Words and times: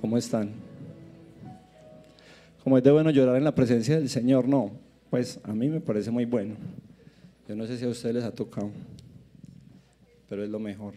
¿Cómo 0.00 0.16
están? 0.16 0.52
Como 2.62 2.78
es 2.78 2.84
de 2.84 2.90
bueno 2.90 3.10
llorar 3.10 3.36
en 3.36 3.44
la 3.44 3.54
presencia 3.54 3.96
del 3.96 4.08
Señor, 4.08 4.46
no. 4.46 4.72
Pues 5.10 5.40
a 5.42 5.52
mí 5.52 5.68
me 5.68 5.80
parece 5.80 6.10
muy 6.10 6.24
bueno. 6.24 6.54
Yo 7.48 7.56
no 7.56 7.66
sé 7.66 7.78
si 7.78 7.84
a 7.84 7.88
ustedes 7.88 8.14
les 8.14 8.24
ha 8.24 8.30
tocado, 8.30 8.70
pero 10.28 10.44
es 10.44 10.50
lo 10.50 10.58
mejor. 10.58 10.94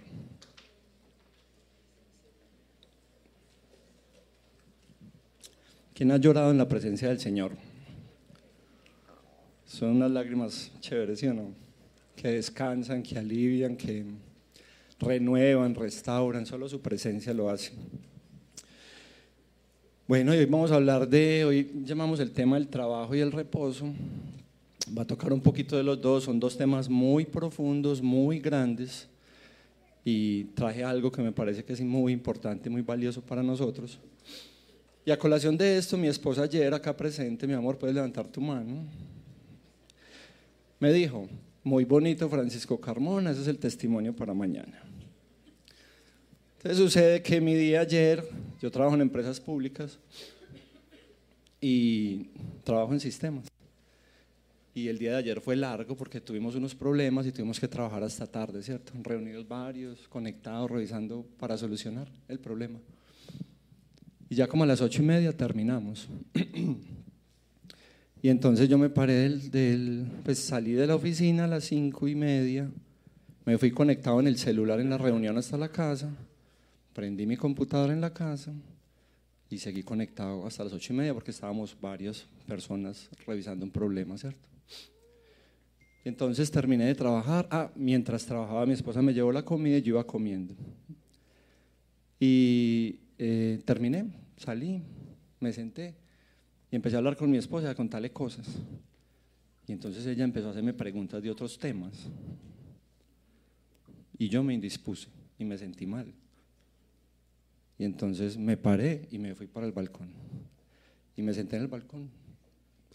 ¿Quién 5.94 6.12
ha 6.12 6.18
llorado 6.18 6.52
en 6.52 6.58
la 6.58 6.68
presencia 6.68 7.08
del 7.08 7.20
Señor? 7.20 7.52
Son 9.66 9.92
unas 9.92 10.12
lágrimas 10.12 10.72
chéveres, 10.82 11.20
¿sí 11.20 11.28
o 11.28 11.34
no? 11.34 11.54
Que 12.16 12.30
descansan, 12.30 13.02
que 13.02 13.18
alivian, 13.18 13.78
que 13.78 14.04
renuevan, 15.00 15.74
restauran, 15.74 16.46
solo 16.46 16.68
su 16.68 16.82
presencia 16.82 17.34
lo 17.34 17.50
hace. 17.50 17.72
Bueno, 20.12 20.36
y 20.36 20.40
hoy 20.40 20.46
vamos 20.46 20.70
a 20.72 20.76
hablar 20.76 21.08
de, 21.08 21.46
hoy 21.46 21.72
llamamos 21.86 22.20
el 22.20 22.32
tema 22.32 22.58
del 22.58 22.68
trabajo 22.68 23.16
y 23.16 23.22
el 23.22 23.32
reposo. 23.32 23.94
Va 24.98 25.04
a 25.04 25.08
tocar 25.08 25.32
un 25.32 25.40
poquito 25.40 25.78
de 25.78 25.84
los 25.84 26.02
dos, 26.02 26.26
son 26.26 26.38
dos 26.38 26.58
temas 26.58 26.90
muy 26.90 27.24
profundos, 27.24 28.02
muy 28.02 28.42
grandes, 28.42 29.08
y 30.04 30.44
traje 30.54 30.84
algo 30.84 31.14
que 31.14 31.22
me 31.22 31.32
parece 31.32 31.64
que 31.64 31.72
es 31.72 31.80
muy 31.80 32.12
importante, 32.12 32.70
muy 32.70 32.82
valioso 32.82 33.22
para 33.22 33.42
nosotros. 33.42 34.00
Y 35.06 35.12
a 35.12 35.18
colación 35.18 35.56
de 35.56 35.78
esto, 35.78 35.96
mi 35.98 36.10
esposa 36.10 36.44
ayer 36.44 36.74
acá 36.74 36.94
presente, 36.94 37.48
mi 37.48 37.54
amor, 37.54 37.78
puedes 37.78 37.96
levantar 37.96 38.28
tu 38.28 38.42
mano, 38.42 38.84
me 40.78 40.92
dijo, 40.92 41.30
muy 41.64 41.86
bonito 41.86 42.28
Francisco 42.28 42.82
Carmona, 42.82 43.32
ese 43.32 43.44
es 43.44 43.48
el 43.48 43.60
testimonio 43.60 44.14
para 44.14 44.34
mañana. 44.34 44.91
Entonces 46.64 46.78
sucede 46.78 47.24
que 47.24 47.42
mi 47.42 47.56
día 47.56 47.82
ayer, 47.82 48.24
yo 48.62 48.70
trabajo 48.70 48.94
en 48.94 49.02
empresas 49.02 49.40
públicas 49.40 49.98
y 51.60 52.28
trabajo 52.64 52.94
en 52.94 53.00
sistemas. 53.00 53.48
Y 54.76 54.88
el 54.88 55.00
día 55.00 55.14
de 55.14 55.18
ayer 55.18 55.42
fue 55.42 55.56
largo 55.56 55.98
porque 55.98 56.22
tuvimos 56.22 56.54
unos 56.54 56.76
problemas 56.76 57.26
y 57.26 57.32
tuvimos 57.32 57.60
que 57.60 57.68
trabajar 57.68 58.04
hasta 58.04 58.28
tarde, 58.28 58.62
¿cierto? 58.62 58.94
Reunidos 59.02 59.48
varios, 59.48 60.08
conectados, 60.08 60.70
revisando 60.70 61.26
para 61.40 61.58
solucionar 61.58 62.12
el 62.28 62.38
problema. 62.38 62.78
Y 64.30 64.36
ya 64.36 64.46
como 64.46 64.64
a 64.64 64.68
las 64.68 64.82
ocho 64.82 65.02
y 65.02 65.06
media 65.06 65.36
terminamos. 65.36 66.10
y 68.22 68.30
entonces 68.30 68.70
yo 68.70 68.78
me 68.78 68.92
paré 68.92 69.14
del, 69.14 69.50
del, 69.50 70.06
pues 70.24 70.38
salí 70.38 70.74
de 70.74 70.86
la 70.86 70.94
oficina 70.94 71.46
a 71.46 71.48
las 71.48 71.64
cinco 71.64 72.08
y 72.08 72.14
media, 72.14 72.70
me 73.46 73.58
fui 73.58 73.72
conectado 73.72 74.20
en 74.20 74.28
el 74.28 74.38
celular 74.38 74.80
en 74.80 74.92
la 74.92 75.00
reunión 75.00 75.40
hasta 75.40 75.58
la 75.58 75.70
casa 75.70 76.08
prendí 76.94 77.26
mi 77.26 77.38
computadora 77.38 77.94
en 77.94 78.02
la 78.02 78.14
casa 78.14 78.54
y 79.50 79.58
seguí 79.58 79.84
conectado 79.84 80.46
hasta 80.46 80.64
las 80.64 80.74
ocho 80.74 80.94
y 80.94 80.96
media 80.96 81.14
porque 81.14 81.32
estábamos 81.32 81.76
varias 81.80 82.26
personas 82.48 83.10
revisando 83.26 83.66
un 83.66 83.72
problema, 83.72 84.18
¿cierto? 84.18 84.48
Entonces 86.04 86.50
terminé 86.50 86.86
de 86.86 86.96
trabajar. 86.96 87.48
Ah, 87.52 87.72
mientras 87.76 88.26
trabajaba 88.26 88.66
mi 88.66 88.74
esposa 88.74 89.02
me 89.02 89.14
llevó 89.14 89.32
la 89.32 89.44
comida 89.44 89.78
y 89.78 89.82
yo 89.82 89.96
iba 89.96 90.06
comiendo. 90.06 90.56
Y 92.20 93.00
eh, 93.18 93.62
terminé, 93.66 94.06
salí, 94.38 94.82
me 95.40 95.52
senté 95.54 95.96
y 96.72 96.76
empecé 96.76 96.96
a 96.96 97.00
hablar 97.00 97.18
con 97.18 97.30
mi 97.30 97.38
esposa, 97.38 97.70
a 97.70 97.76
contarle 97.76 98.12
cosas. 98.12 98.48
Y 99.68 99.74
entonces 99.74 100.06
ella 100.06 100.24
empezó 100.24 100.48
a 100.48 100.52
hacerme 100.52 100.74
preguntas 100.74 101.22
de 101.22 101.30
otros 101.30 101.60
temas. 101.60 102.10
Y 104.18 104.30
yo 104.30 104.44
me 104.44 104.54
indispuse 104.54 105.08
y 105.38 105.46
me 105.46 105.58
sentí 105.58 105.86
mal. 105.86 106.14
Y 107.82 107.84
entonces 107.84 108.38
me 108.38 108.58
paré 108.58 109.08
y 109.10 109.18
me 109.18 109.34
fui 109.34 109.48
para 109.48 109.66
el 109.66 109.72
balcón. 109.72 110.08
Y 111.18 111.24
me 111.24 111.34
senté 111.34 111.56
en 111.56 111.64
el 111.64 111.68
balcón, 111.68 112.12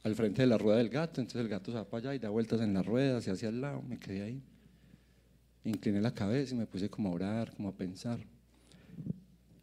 al 0.05 0.15
frente 0.15 0.43
de 0.43 0.47
la 0.47 0.59
rueda 0.59 0.79
del 0.79 0.91
gato. 0.91 1.21
Entonces 1.21 1.41
el 1.41 1.49
gato 1.49 1.73
se 1.73 1.79
va 1.79 1.85
para 1.85 2.11
allá 2.11 2.15
y 2.15 2.21
da 2.21 2.29
vueltas 2.29 2.61
en 2.61 2.73
la 2.73 2.85
rueda, 2.85 3.17
hacia 3.17 3.33
hacia 3.33 3.49
el 3.49 3.61
lado. 3.61 3.83
Me 3.83 3.99
quedé 3.99 4.23
ahí. 4.23 4.41
Incliné 5.65 6.01
la 6.01 6.15
cabeza 6.15 6.55
y 6.55 6.59
me 6.59 6.67
puse 6.67 6.89
como 6.89 7.09
a 7.09 7.13
orar, 7.15 7.53
como 7.57 7.71
a 7.71 7.73
pensar. 7.73 8.21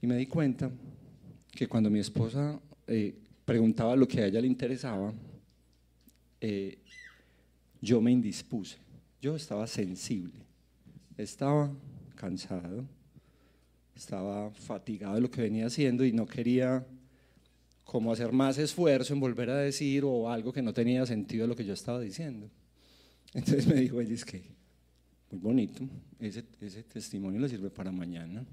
Y 0.01 0.07
me 0.07 0.17
di 0.17 0.25
cuenta 0.25 0.69
que 1.53 1.69
cuando 1.69 1.89
mi 1.89 1.99
esposa 1.99 2.59
eh, 2.87 3.15
preguntaba 3.45 3.95
lo 3.95 4.05
que 4.05 4.23
a 4.23 4.25
ella 4.25 4.41
le 4.41 4.47
interesaba, 4.47 5.13
eh, 6.41 6.79
yo 7.81 8.01
me 8.01 8.11
indispuse. 8.11 8.77
Yo 9.21 9.37
estaba 9.37 9.67
sensible, 9.67 10.41
estaba 11.15 11.71
cansado 12.15 12.83
estaba 13.95 14.51
fatigado 14.51 15.15
de 15.15 15.21
lo 15.21 15.31
que 15.31 15.41
venía 15.41 15.67
haciendo 15.67 16.05
y 16.05 16.11
no 16.11 16.25
quería 16.25 16.85
como 17.83 18.11
hacer 18.11 18.31
más 18.31 18.57
esfuerzo 18.57 19.13
en 19.13 19.19
volver 19.19 19.49
a 19.49 19.57
decir 19.57 20.03
o 20.05 20.29
algo 20.29 20.51
que 20.51 20.61
no 20.61 20.73
tenía 20.73 21.05
sentido 21.05 21.43
de 21.43 21.47
lo 21.47 21.55
que 21.55 21.65
yo 21.65 21.73
estaba 21.73 21.99
diciendo. 21.99 22.49
Entonces 23.33 23.67
me 23.67 23.75
dijo 23.75 23.99
ella, 23.99 24.13
es 24.13 24.25
que 24.25 24.43
muy 25.31 25.39
bonito, 25.39 25.83
ese, 26.19 26.43
ese 26.61 26.83
testimonio 26.83 27.39
le 27.39 27.49
sirve 27.49 27.69
para 27.69 27.91
mañana. 27.91 28.45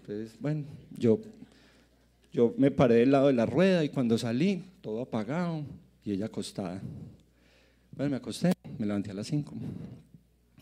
Entonces, 0.00 0.36
bueno, 0.38 0.64
yo, 0.90 1.18
yo 2.32 2.54
me 2.58 2.70
paré 2.70 2.96
del 2.96 3.10
lado 3.10 3.28
de 3.28 3.32
la 3.32 3.46
rueda 3.46 3.82
y 3.82 3.88
cuando 3.88 4.18
salí, 4.18 4.62
todo 4.82 5.00
apagado 5.00 5.64
y 6.04 6.12
ella 6.12 6.26
acostada. 6.26 6.82
Bueno, 7.92 8.10
me 8.10 8.16
acosté, 8.16 8.52
me 8.78 8.84
levanté 8.86 9.12
a 9.12 9.14
las 9.14 9.28
5, 9.28 9.54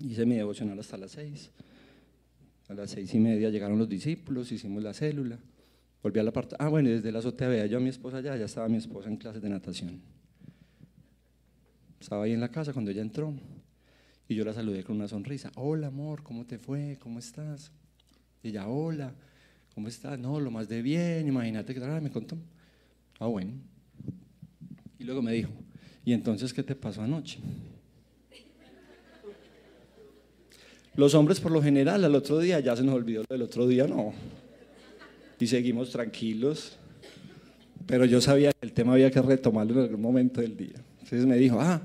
hice 0.01 0.25
mi 0.27 0.37
devocional 0.37 0.79
hasta 0.79 0.97
las 0.97 1.11
6. 1.13 1.51
A 2.69 2.75
las 2.75 2.91
seis 2.91 3.13
y 3.15 3.19
media 3.19 3.51
llegaron 3.51 3.79
los 3.79 3.89
discípulos, 3.89 4.53
hicimos 4.53 4.83
la 4.83 4.95
célula. 4.95 5.39
Volví 6.03 6.19
a 6.19 6.23
la 6.23 6.33
parte. 6.33 6.57
Ah, 6.59 6.69
bueno, 6.69 6.89
desde 6.89 7.13
la 7.13 7.21
azotea 7.21 7.49
veía 7.49 7.67
yo 7.67 7.79
a 7.79 7.81
mi 7.81 7.89
esposa 7.89 8.19
allá, 8.19 8.37
ya 8.37 8.47
estaba 8.47 8.69
mi 8.69 8.77
esposa 8.77 9.09
en 9.09 9.17
clases 9.17 9.43
de 9.43 9.49
natación. 9.49 10.01
Estaba 12.01 12.25
ahí 12.25 12.33
en 12.33 12.41
la 12.41 12.51
casa 12.51 12.73
cuando 12.73 12.91
ella 12.91 13.03
entró 13.03 13.33
y 14.29 14.35
yo 14.35 14.45
la 14.45 14.53
saludé 14.53 14.83
con 14.83 14.97
una 14.97 15.07
sonrisa. 15.07 15.53
Hola, 15.57 15.89
amor, 15.89 16.23
¿cómo 16.23 16.45
te 16.45 16.59
fue? 16.59 16.97
¿Cómo 17.01 17.19
estás? 17.19 17.71
Y 18.43 18.49
ella, 18.49 18.67
hola, 18.67 19.15
¿cómo 19.75 19.89
estás? 19.89 20.19
No, 20.19 20.41
lo 20.41 20.51
más 20.51 20.69
de 20.69 20.83
bien, 20.83 21.29
imagínate 21.29 21.75
que 21.75 21.81
me 21.81 22.11
contó. 22.11 22.37
Ah, 23.21 23.27
bueno. 23.27 23.53
Y 24.99 25.05
luego 25.05 25.23
me 25.23 25.33
dijo, 25.33 25.53
¿y 26.05 26.13
entonces 26.13 26.53
qué 26.53 26.63
te 26.63 26.75
pasó 26.75 27.03
anoche? 27.03 27.39
Los 30.95 31.15
hombres 31.15 31.41
por 31.41 31.53
lo 31.53 31.63
general 31.63 32.05
al 32.05 32.15
otro 32.15 32.39
día 32.39 32.61
ya 32.61 32.77
se 32.77 32.83
nos 32.83 32.95
olvidó 32.95 33.25
del 33.29 33.43
otro 33.43 33.67
día, 33.67 33.87
no. 33.87 34.13
Y 35.41 35.47
seguimos 35.47 35.91
tranquilos. 35.91 36.77
Pero 37.87 38.05
yo 38.05 38.21
sabía 38.21 38.53
que 38.53 38.67
el 38.67 38.73
tema 38.73 38.93
había 38.93 39.11
que 39.11 39.21
retomarlo 39.23 39.73
en 39.73 39.81
algún 39.81 40.03
momento 40.03 40.41
del 40.41 40.57
día. 40.57 40.77
Entonces 41.01 41.27
me 41.27 41.37
dijo, 41.37 41.59
ah, 41.61 41.81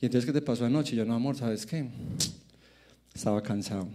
¿y 0.00 0.06
entonces 0.06 0.26
qué 0.26 0.32
te 0.32 0.42
pasó 0.42 0.66
anoche? 0.66 0.94
Yo, 0.94 1.04
no, 1.04 1.14
amor, 1.14 1.36
¿sabes 1.36 1.64
qué? 1.64 1.86
Estaba 3.14 3.42
cansado. 3.42 3.88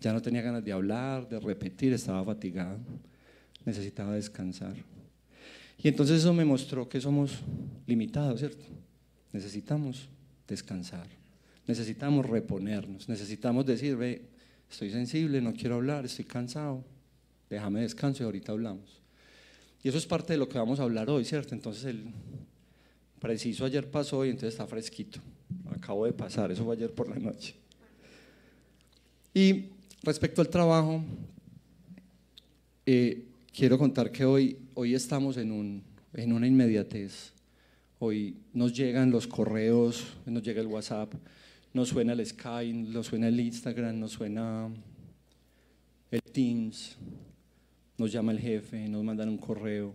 Ya 0.00 0.12
no 0.12 0.20
tenía 0.20 0.42
ganas 0.42 0.64
de 0.64 0.72
hablar, 0.72 1.28
de 1.28 1.40
repetir, 1.40 1.92
estaba 1.92 2.22
fatigado. 2.22 2.78
Necesitaba 3.64 4.14
descansar. 4.14 4.74
Y 5.78 5.88
entonces 5.88 6.18
eso 6.18 6.34
me 6.34 6.44
mostró 6.44 6.88
que 6.88 7.00
somos 7.00 7.40
limitados, 7.86 8.40
¿cierto? 8.40 8.64
Necesitamos 9.32 10.08
descansar 10.46 11.19
necesitamos 11.70 12.26
reponernos, 12.26 13.08
necesitamos 13.08 13.64
decir, 13.64 13.96
ve, 13.96 14.22
estoy 14.68 14.90
sensible, 14.90 15.40
no 15.40 15.52
quiero 15.52 15.76
hablar, 15.76 16.04
estoy 16.04 16.24
cansado, 16.24 16.84
déjame 17.48 17.80
descanso 17.82 18.22
y 18.22 18.26
ahorita 18.26 18.52
hablamos. 18.52 19.00
Y 19.82 19.88
eso 19.88 19.98
es 19.98 20.04
parte 20.04 20.32
de 20.32 20.38
lo 20.38 20.48
que 20.48 20.58
vamos 20.58 20.80
a 20.80 20.82
hablar 20.82 21.08
hoy, 21.08 21.24
¿cierto? 21.24 21.54
Entonces 21.54 21.84
el 21.84 22.04
preciso 23.20 23.64
ayer 23.64 23.88
pasó 23.88 24.24
y 24.24 24.30
entonces 24.30 24.54
está 24.54 24.66
fresquito. 24.66 25.20
Acabo 25.70 26.06
de 26.06 26.12
pasar, 26.12 26.50
eso 26.50 26.64
fue 26.64 26.74
ayer 26.74 26.92
por 26.92 27.08
la 27.08 27.16
noche. 27.16 27.54
Y 29.32 29.66
respecto 30.02 30.42
al 30.42 30.48
trabajo, 30.48 31.02
eh, 32.84 33.24
quiero 33.54 33.78
contar 33.78 34.10
que 34.10 34.24
hoy, 34.24 34.58
hoy 34.74 34.94
estamos 34.94 35.36
en, 35.36 35.52
un, 35.52 35.84
en 36.14 36.32
una 36.32 36.48
inmediatez. 36.48 37.32
Hoy 38.00 38.34
nos 38.52 38.72
llegan 38.72 39.12
los 39.12 39.28
correos, 39.28 40.04
nos 40.26 40.42
llega 40.42 40.60
el 40.60 40.66
WhatsApp, 40.66 41.14
nos 41.72 41.88
suena 41.88 42.12
el 42.12 42.24
Skype, 42.24 42.72
nos 42.72 43.06
suena 43.06 43.28
el 43.28 43.38
Instagram, 43.38 43.98
nos 43.98 44.12
suena 44.12 44.68
el 46.10 46.22
Teams, 46.22 46.96
nos 47.96 48.10
llama 48.10 48.32
el 48.32 48.40
jefe, 48.40 48.88
nos 48.88 49.04
mandan 49.04 49.28
un 49.28 49.38
correo 49.38 49.94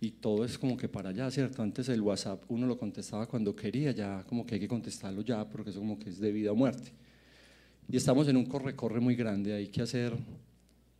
y 0.00 0.12
todo 0.12 0.44
es 0.44 0.56
como 0.56 0.76
que 0.76 0.88
para 0.88 1.10
allá, 1.10 1.30
¿cierto? 1.30 1.62
Antes 1.62 1.88
el 1.88 2.00
WhatsApp 2.00 2.44
uno 2.48 2.66
lo 2.66 2.78
contestaba 2.78 3.26
cuando 3.26 3.54
quería, 3.56 3.90
ya 3.90 4.22
como 4.28 4.46
que 4.46 4.54
hay 4.54 4.60
que 4.60 4.68
contestarlo 4.68 5.22
ya 5.22 5.48
porque 5.48 5.70
eso 5.70 5.80
como 5.80 5.98
que 5.98 6.10
es 6.10 6.20
de 6.20 6.30
vida 6.30 6.52
o 6.52 6.54
muerte. 6.54 6.92
Y 7.90 7.96
estamos 7.96 8.28
en 8.28 8.36
un 8.36 8.46
corre-corre 8.46 9.00
muy 9.00 9.16
grande, 9.16 9.54
hay 9.54 9.68
que 9.68 9.82
hacer 9.82 10.16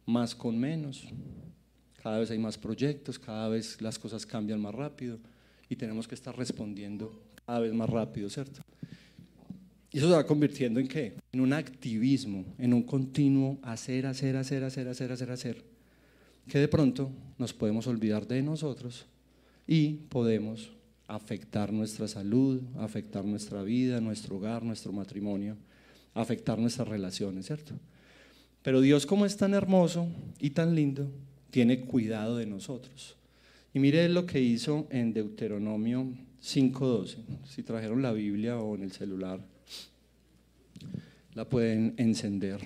más 0.06 0.34
con 0.34 0.58
menos. 0.58 1.04
Cada 2.02 2.18
vez 2.18 2.30
hay 2.30 2.38
más 2.38 2.56
proyectos, 2.56 3.18
cada 3.18 3.48
vez 3.48 3.80
las 3.82 3.98
cosas 3.98 4.24
cambian 4.24 4.60
más 4.60 4.74
rápido 4.74 5.18
y 5.68 5.76
tenemos 5.76 6.08
que 6.08 6.14
estar 6.14 6.36
respondiendo 6.36 7.22
cada 7.44 7.60
vez 7.60 7.74
más 7.74 7.90
rápido, 7.90 8.30
¿cierto? 8.30 8.62
Y 9.90 9.98
eso 9.98 10.08
se 10.08 10.14
va 10.14 10.26
convirtiendo 10.26 10.80
en 10.80 10.88
qué? 10.88 11.14
En 11.32 11.40
un 11.40 11.52
activismo, 11.52 12.44
en 12.58 12.74
un 12.74 12.82
continuo 12.82 13.58
hacer, 13.62 14.06
hacer, 14.06 14.36
hacer, 14.36 14.64
hacer, 14.64 14.88
hacer, 14.88 15.12
hacer, 15.12 15.30
hacer. 15.30 15.64
Que 16.46 16.58
de 16.58 16.68
pronto 16.68 17.10
nos 17.38 17.52
podemos 17.54 17.86
olvidar 17.86 18.26
de 18.26 18.42
nosotros 18.42 19.06
y 19.66 19.94
podemos 20.08 20.70
afectar 21.06 21.72
nuestra 21.72 22.06
salud, 22.06 22.60
afectar 22.76 23.24
nuestra 23.24 23.62
vida, 23.62 24.00
nuestro 24.00 24.36
hogar, 24.36 24.62
nuestro 24.62 24.92
matrimonio, 24.92 25.56
afectar 26.14 26.58
nuestras 26.58 26.88
relaciones, 26.88 27.46
¿cierto? 27.46 27.74
Pero 28.62 28.82
Dios 28.82 29.06
como 29.06 29.24
es 29.24 29.36
tan 29.36 29.54
hermoso 29.54 30.08
y 30.38 30.50
tan 30.50 30.74
lindo, 30.74 31.10
tiene 31.50 31.80
cuidado 31.80 32.36
de 32.36 32.46
nosotros. 32.46 33.16
Y 33.72 33.78
mire 33.78 34.08
lo 34.08 34.26
que 34.26 34.40
hizo 34.40 34.86
en 34.90 35.14
Deuteronomio 35.14 36.12
5.12. 36.42 37.16
Si 37.46 37.62
trajeron 37.62 38.02
la 38.02 38.12
Biblia 38.12 38.58
o 38.58 38.74
en 38.74 38.82
el 38.82 38.92
celular, 38.92 39.40
la 41.38 41.44
pueden 41.44 41.94
encender 41.98 42.58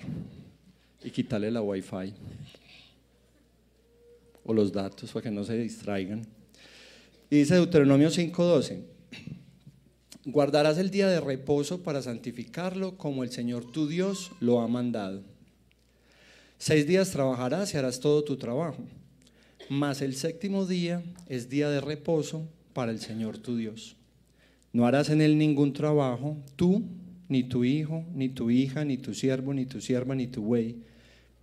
y 1.03 1.11
quitarle 1.11 1.51
la 1.51 1.61
wifi 1.61 2.11
o 4.43 4.51
los 4.51 4.73
datos 4.73 5.11
para 5.11 5.21
que 5.21 5.29
no 5.29 5.43
se 5.43 5.55
distraigan. 5.59 6.25
Y 7.29 7.37
dice 7.37 7.53
Deuteronomio 7.53 8.09
5:12, 8.09 8.81
guardarás 10.25 10.79
el 10.79 10.89
día 10.89 11.07
de 11.07 11.21
reposo 11.21 11.83
para 11.83 12.01
santificarlo 12.01 12.97
como 12.97 13.23
el 13.23 13.29
Señor 13.29 13.71
tu 13.71 13.87
Dios 13.87 14.31
lo 14.39 14.59
ha 14.59 14.67
mandado. 14.67 15.21
Seis 16.57 16.87
días 16.87 17.11
trabajarás 17.11 17.75
y 17.75 17.77
harás 17.77 17.99
todo 17.99 18.23
tu 18.23 18.37
trabajo, 18.37 18.83
mas 19.69 20.01
el 20.01 20.15
séptimo 20.15 20.65
día 20.65 21.03
es 21.29 21.47
día 21.47 21.69
de 21.69 21.79
reposo 21.79 22.47
para 22.73 22.91
el 22.91 22.99
Señor 22.99 23.37
tu 23.37 23.55
Dios. 23.55 23.95
No 24.71 24.87
harás 24.87 25.11
en 25.11 25.21
él 25.21 25.37
ningún 25.37 25.73
trabajo, 25.73 26.37
tú, 26.55 26.81
ni 27.27 27.43
tu 27.43 27.63
hijo, 27.63 28.05
ni 28.13 28.29
tu 28.29 28.49
hija, 28.49 28.85
ni 28.85 28.97
tu 28.97 29.13
siervo, 29.13 29.53
ni 29.53 29.65
tu 29.65 29.81
sierva, 29.81 30.15
ni 30.15 30.27
tu 30.27 30.41
buey, 30.41 30.83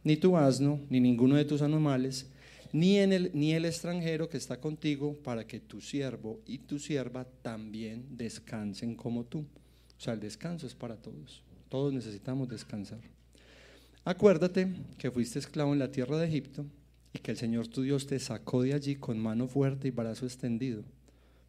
ni 0.05 0.17
tu 0.17 0.37
asno, 0.37 0.81
ni 0.89 1.01
ninguno 1.01 1.37
de 1.37 1.45
tus 1.45 1.63
animales, 1.63 2.27
ni, 2.73 2.99
en 2.99 3.13
el, 3.13 3.31
ni 3.35 3.53
el 3.53 3.65
extranjero 3.65 4.29
que 4.29 4.37
está 4.37 4.61
contigo, 4.61 5.15
para 5.23 5.47
que 5.47 5.61
tu 5.61 5.81
siervo 5.81 6.41
y 6.47 6.59
tu 6.59 6.79
sierva 6.79 7.27
también 7.43 8.05
descansen 8.11 8.95
como 8.95 9.25
tú. 9.25 9.41
O 9.41 10.03
sea, 10.03 10.15
el 10.15 10.21
descanso 10.21 10.67
es 10.67 10.75
para 10.75 10.97
todos. 10.97 11.43
Todos 11.69 11.93
necesitamos 11.93 12.49
descansar. 12.49 13.01
Acuérdate 14.05 14.69
que 14.99 15.11
fuiste 15.11 15.39
esclavo 15.39 15.73
en 15.73 15.79
la 15.79 15.93
tierra 15.93 16.19
de 16.19 16.27
Egipto 16.27 16.65
y 17.13 17.19
que 17.19 17.33
el 17.33 17.37
Señor 17.37 17.69
tu 17.69 17.83
Dios 17.83 18.07
te 18.07 18.19
sacó 18.19 18.63
de 18.63 18.73
allí 18.73 18.97
con 18.97 19.19
mano 19.19 19.47
fuerte 19.47 19.89
y 19.89 19.91
brazo 19.91 20.25
extendido. 20.25 20.85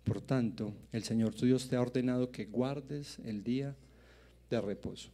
Por 0.04 0.22
tanto, 0.22 0.74
el 0.92 1.04
Señor 1.04 1.34
tu 1.34 1.46
Dios 1.46 1.70
te 1.70 1.76
ha 1.76 1.82
ordenado 1.82 2.32
que 2.32 2.46
guardes 2.46 3.20
el 3.24 3.44
día 3.44 3.76
de 4.52 4.62
reposo. 4.62 5.10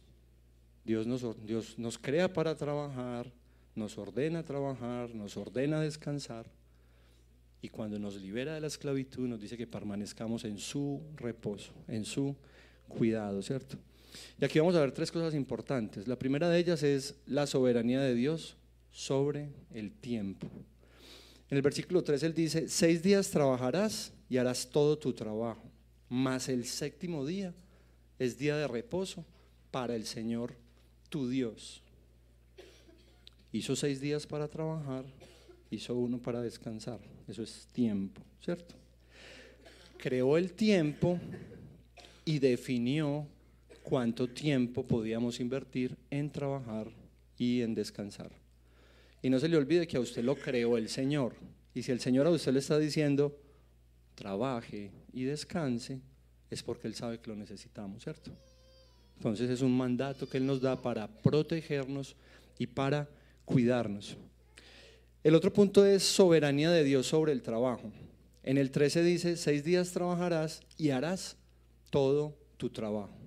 Dios 0.84 1.06
nos, 1.06 1.22
Dios 1.46 1.78
nos 1.78 1.98
crea 1.98 2.32
para 2.32 2.54
trabajar, 2.56 3.30
nos 3.74 3.96
ordena 3.96 4.42
trabajar, 4.42 5.14
nos 5.14 5.36
ordena 5.36 5.80
descansar. 5.80 6.50
Y 7.60 7.68
cuando 7.68 7.98
nos 7.98 8.16
libera 8.16 8.54
de 8.54 8.60
la 8.60 8.66
esclavitud, 8.66 9.26
nos 9.26 9.40
dice 9.40 9.56
que 9.56 9.66
permanezcamos 9.66 10.44
en 10.44 10.58
su 10.58 11.02
reposo, 11.16 11.72
en 11.88 12.04
su 12.04 12.36
cuidado, 12.88 13.42
¿cierto? 13.42 13.76
Y 14.40 14.44
aquí 14.44 14.58
vamos 14.58 14.74
a 14.76 14.80
ver 14.80 14.92
tres 14.92 15.10
cosas 15.12 15.34
importantes. 15.34 16.06
La 16.08 16.18
primera 16.18 16.48
de 16.48 16.58
ellas 16.58 16.82
es 16.82 17.16
la 17.26 17.46
soberanía 17.46 18.00
de 18.00 18.14
Dios 18.14 18.56
sobre 18.90 19.50
el 19.74 19.92
tiempo. 19.92 20.48
En 21.50 21.56
el 21.56 21.62
versículo 21.62 22.02
3 22.02 22.22
él 22.24 22.34
dice, 22.34 22.68
seis 22.68 23.02
días 23.02 23.30
trabajarás 23.30 24.12
y 24.28 24.36
harás 24.36 24.68
todo 24.68 24.98
tu 24.98 25.12
trabajo, 25.12 25.62
mas 26.08 26.48
el 26.48 26.64
séptimo 26.66 27.26
día 27.26 27.54
es 28.18 28.38
día 28.38 28.56
de 28.56 28.66
reposo 28.66 29.24
para 29.70 29.94
el 29.94 30.04
Señor 30.04 30.54
tu 31.08 31.28
Dios. 31.28 31.82
Hizo 33.52 33.76
seis 33.76 34.00
días 34.00 34.26
para 34.26 34.48
trabajar, 34.48 35.04
hizo 35.70 35.94
uno 35.94 36.18
para 36.18 36.42
descansar. 36.42 37.00
Eso 37.26 37.42
es 37.42 37.66
tiempo, 37.72 38.22
¿cierto? 38.44 38.74
Creó 39.96 40.36
el 40.36 40.52
tiempo 40.52 41.18
y 42.24 42.38
definió 42.38 43.26
cuánto 43.82 44.28
tiempo 44.28 44.86
podíamos 44.86 45.40
invertir 45.40 45.96
en 46.10 46.30
trabajar 46.30 46.90
y 47.38 47.62
en 47.62 47.74
descansar. 47.74 48.30
Y 49.22 49.30
no 49.30 49.38
se 49.40 49.48
le 49.48 49.56
olvide 49.56 49.86
que 49.86 49.96
a 49.96 50.00
usted 50.00 50.22
lo 50.22 50.36
creó 50.36 50.76
el 50.76 50.88
Señor. 50.88 51.34
Y 51.74 51.82
si 51.82 51.92
el 51.92 52.00
Señor 52.00 52.26
a 52.26 52.30
usted 52.30 52.52
le 52.52 52.58
está 52.58 52.78
diciendo, 52.78 53.36
trabaje 54.14 54.90
y 55.12 55.24
descanse, 55.24 56.00
es 56.50 56.62
porque 56.62 56.88
Él 56.88 56.94
sabe 56.94 57.20
que 57.20 57.30
lo 57.30 57.36
necesitamos, 57.36 58.02
¿cierto? 58.02 58.30
Entonces 59.16 59.50
es 59.50 59.60
un 59.62 59.76
mandato 59.76 60.28
que 60.28 60.38
Él 60.38 60.46
nos 60.46 60.60
da 60.60 60.80
para 60.80 61.08
protegernos 61.08 62.14
y 62.58 62.66
para 62.66 63.08
cuidarnos. 63.44 64.16
El 65.24 65.34
otro 65.34 65.52
punto 65.52 65.84
es 65.84 66.02
soberanía 66.02 66.70
de 66.70 66.84
Dios 66.84 67.06
sobre 67.06 67.32
el 67.32 67.42
trabajo. 67.42 67.90
En 68.42 68.56
el 68.56 68.70
13 68.70 69.02
dice, 69.02 69.36
seis 69.36 69.64
días 69.64 69.92
trabajarás 69.92 70.62
y 70.76 70.90
harás 70.90 71.36
todo 71.90 72.38
tu 72.56 72.70
trabajo 72.70 73.18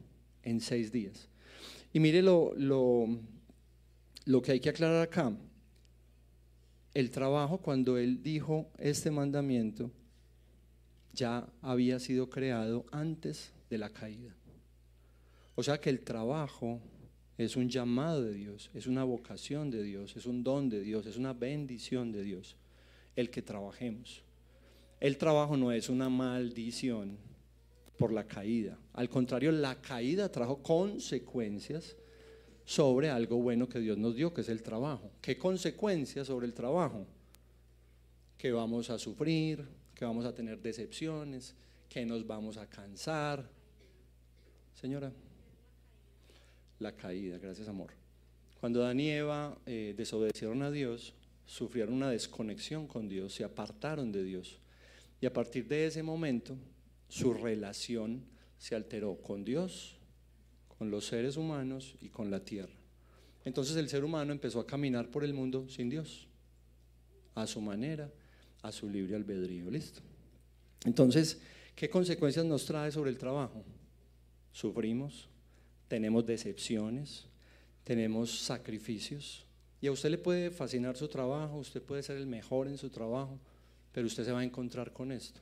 en 0.43 0.61
seis 0.61 0.91
días. 0.91 1.27
Y 1.93 1.99
mire 1.99 2.21
lo, 2.21 2.53
lo, 2.55 3.07
lo 4.25 4.41
que 4.41 4.53
hay 4.53 4.59
que 4.59 4.69
aclarar 4.69 5.01
acá. 5.01 5.31
El 6.93 7.09
trabajo, 7.11 7.57
cuando 7.59 7.97
Él 7.97 8.23
dijo 8.23 8.69
este 8.77 9.11
mandamiento, 9.11 9.91
ya 11.13 11.47
había 11.61 11.99
sido 11.99 12.29
creado 12.29 12.85
antes 12.91 13.51
de 13.69 13.77
la 13.77 13.89
caída. 13.89 14.35
O 15.55 15.63
sea 15.63 15.79
que 15.79 15.89
el 15.89 16.01
trabajo 16.01 16.79
es 17.37 17.55
un 17.55 17.69
llamado 17.69 18.23
de 18.23 18.33
Dios, 18.33 18.69
es 18.73 18.87
una 18.87 19.03
vocación 19.03 19.71
de 19.71 19.83
Dios, 19.83 20.15
es 20.15 20.25
un 20.25 20.43
don 20.43 20.69
de 20.69 20.81
Dios, 20.81 21.05
es 21.05 21.17
una 21.17 21.33
bendición 21.33 22.11
de 22.11 22.23
Dios, 22.23 22.55
el 23.15 23.29
que 23.29 23.41
trabajemos. 23.41 24.23
El 24.99 25.17
trabajo 25.17 25.57
no 25.57 25.71
es 25.71 25.89
una 25.89 26.09
maldición 26.09 27.17
por 27.97 28.13
la 28.13 28.25
caída. 28.25 28.77
Al 28.93 29.09
contrario, 29.09 29.51
la 29.51 29.81
caída 29.81 30.31
trajo 30.31 30.61
consecuencias 30.61 31.95
sobre 32.65 33.09
algo 33.09 33.37
bueno 33.37 33.67
que 33.67 33.79
Dios 33.79 33.97
nos 33.97 34.15
dio, 34.15 34.33
que 34.33 34.41
es 34.41 34.49
el 34.49 34.61
trabajo. 34.61 35.11
¿Qué 35.21 35.37
consecuencias 35.37 36.27
sobre 36.27 36.45
el 36.45 36.53
trabajo? 36.53 37.05
Que 38.37 38.51
vamos 38.51 38.89
a 38.89 38.97
sufrir, 38.97 39.67
que 40.01 40.05
vamos 40.05 40.25
a 40.25 40.33
tener 40.33 40.59
decepciones, 40.59 41.53
que 41.87 42.03
nos 42.07 42.25
vamos 42.25 42.57
a 42.57 42.65
cansar. 42.65 43.47
Señora 44.73 45.13
la 46.79 46.91
caída, 46.93 47.37
gracias 47.37 47.67
amor. 47.67 47.91
Cuando 48.59 48.83
Adán 48.83 48.99
y 48.99 49.11
Eva 49.11 49.55
eh, 49.67 49.93
desobedecieron 49.95 50.63
a 50.63 50.71
Dios, 50.71 51.13
sufrieron 51.45 51.93
una 51.93 52.09
desconexión 52.09 52.87
con 52.87 53.07
Dios, 53.07 53.35
se 53.35 53.43
apartaron 53.43 54.11
de 54.11 54.23
Dios. 54.23 54.57
Y 55.21 55.27
a 55.27 55.33
partir 55.33 55.67
de 55.67 55.85
ese 55.85 56.01
momento, 56.01 56.57
su 57.07 57.35
relación 57.35 58.23
se 58.57 58.73
alteró 58.73 59.21
con 59.21 59.45
Dios, 59.45 59.99
con 60.79 60.89
los 60.89 61.05
seres 61.05 61.37
humanos 61.37 61.93
y 62.01 62.09
con 62.09 62.31
la 62.31 62.43
tierra. 62.43 62.73
Entonces 63.45 63.77
el 63.77 63.87
ser 63.87 64.03
humano 64.03 64.31
empezó 64.31 64.61
a 64.61 64.65
caminar 64.65 65.11
por 65.11 65.23
el 65.23 65.35
mundo 65.35 65.69
sin 65.69 65.91
Dios, 65.91 66.27
a 67.35 67.45
su 67.45 67.61
manera, 67.61 68.11
a 68.61 68.71
su 68.71 68.89
libre 68.89 69.15
albedrío. 69.15 69.69
Listo. 69.69 70.01
Entonces, 70.85 71.39
¿qué 71.75 71.89
consecuencias 71.89 72.45
nos 72.45 72.65
trae 72.65 72.91
sobre 72.91 73.11
el 73.11 73.17
trabajo? 73.17 73.63
Sufrimos, 74.51 75.29
tenemos 75.87 76.25
decepciones, 76.25 77.25
tenemos 77.83 78.39
sacrificios. 78.39 79.45
Y 79.79 79.87
a 79.87 79.91
usted 79.91 80.11
le 80.11 80.17
puede 80.17 80.51
fascinar 80.51 80.97
su 80.97 81.07
trabajo, 81.07 81.57
usted 81.57 81.81
puede 81.81 82.03
ser 82.03 82.17
el 82.17 82.27
mejor 82.27 82.67
en 82.67 82.77
su 82.77 82.89
trabajo, 82.89 83.39
pero 83.91 84.07
usted 84.07 84.23
se 84.23 84.31
va 84.31 84.39
a 84.39 84.43
encontrar 84.43 84.93
con 84.93 85.11
esto. 85.11 85.41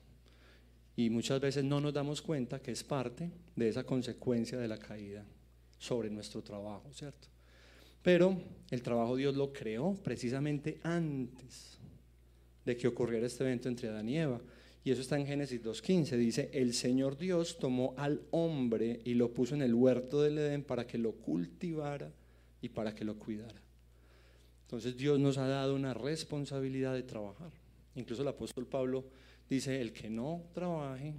Y 0.96 1.10
muchas 1.10 1.40
veces 1.40 1.64
no 1.64 1.80
nos 1.80 1.94
damos 1.94 2.22
cuenta 2.22 2.62
que 2.62 2.72
es 2.72 2.84
parte 2.84 3.32
de 3.56 3.70
esa 3.70 3.84
consecuencia 3.84 4.58
de 4.58 4.68
la 4.68 4.78
caída 4.78 5.26
sobre 5.78 6.10
nuestro 6.10 6.42
trabajo, 6.42 6.90
¿cierto? 6.94 7.28
Pero 8.02 8.38
el 8.70 8.82
trabajo 8.82 9.16
Dios 9.16 9.36
lo 9.36 9.52
creó 9.52 9.94
precisamente 10.04 10.80
antes 10.84 11.79
de 12.70 12.78
que 12.78 12.88
ocurriera 12.88 13.26
este 13.26 13.44
evento 13.44 13.68
entre 13.68 13.90
Adán 13.90 14.08
y 14.08 14.20
Eva. 14.20 14.40
Y 14.84 14.92
eso 14.92 15.02
está 15.02 15.18
en 15.20 15.26
Génesis 15.26 15.62
2.15. 15.64 16.18
Dice, 16.18 16.50
el 16.54 16.76
Señor 16.76 17.18
Dios 17.18 17.58
tomó 17.58 17.96
al 17.98 18.22
hombre 18.30 19.02
y 19.04 19.16
lo 19.16 19.34
puso 19.34 19.56
en 19.56 19.64
el 19.64 19.74
huerto 19.74 20.22
del 20.22 20.38
Edén 20.38 20.64
para 20.64 20.86
que 20.86 21.00
lo 21.00 21.14
cultivara 21.14 22.12
y 22.62 22.70
para 22.70 22.94
que 22.94 23.04
lo 23.04 23.18
cuidara. 23.18 23.60
Entonces 24.66 24.96
Dios 24.96 25.20
nos 25.20 25.40
ha 25.40 25.48
dado 25.48 25.76
una 25.76 25.96
responsabilidad 25.96 26.94
de 26.94 27.02
trabajar. 27.02 27.52
Incluso 27.96 28.22
el 28.22 28.28
apóstol 28.28 28.68
Pablo 28.68 29.04
dice, 29.50 29.82
el 29.82 29.92
que 29.92 30.12
no 30.12 30.44
trabaje, 30.54 31.16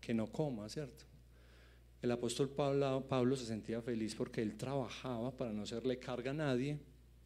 que 0.00 0.14
no 0.14 0.28
coma, 0.28 0.68
¿cierto? 0.68 1.04
El 2.00 2.12
apóstol 2.12 2.48
Pablo, 2.50 3.04
Pablo 3.08 3.34
se 3.34 3.46
sentía 3.46 3.82
feliz 3.82 4.14
porque 4.14 4.42
él 4.42 4.56
trabajaba 4.56 5.32
para 5.32 5.52
no 5.52 5.62
hacerle 5.62 5.98
carga 5.98 6.30
a 6.30 6.34
nadie, 6.34 6.78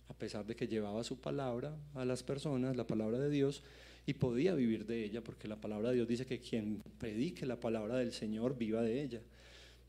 a 0.08 0.14
pesar 0.14 0.46
de 0.46 0.54
que 0.54 0.68
llevaba 0.68 1.04
su 1.04 1.20
palabra 1.20 1.76
a 1.94 2.04
las 2.04 2.22
personas, 2.22 2.76
la 2.76 2.86
palabra 2.86 3.18
de 3.18 3.30
Dios, 3.30 3.62
y 4.06 4.14
podía 4.14 4.54
vivir 4.54 4.86
de 4.86 5.04
ella, 5.04 5.22
porque 5.22 5.48
la 5.48 5.60
palabra 5.60 5.88
de 5.88 5.96
Dios 5.96 6.08
dice 6.08 6.26
que 6.26 6.40
quien 6.40 6.82
predique 6.98 7.44
la 7.44 7.58
palabra 7.58 7.96
del 7.96 8.12
Señor 8.12 8.56
viva 8.56 8.82
de 8.82 9.02
ella. 9.02 9.20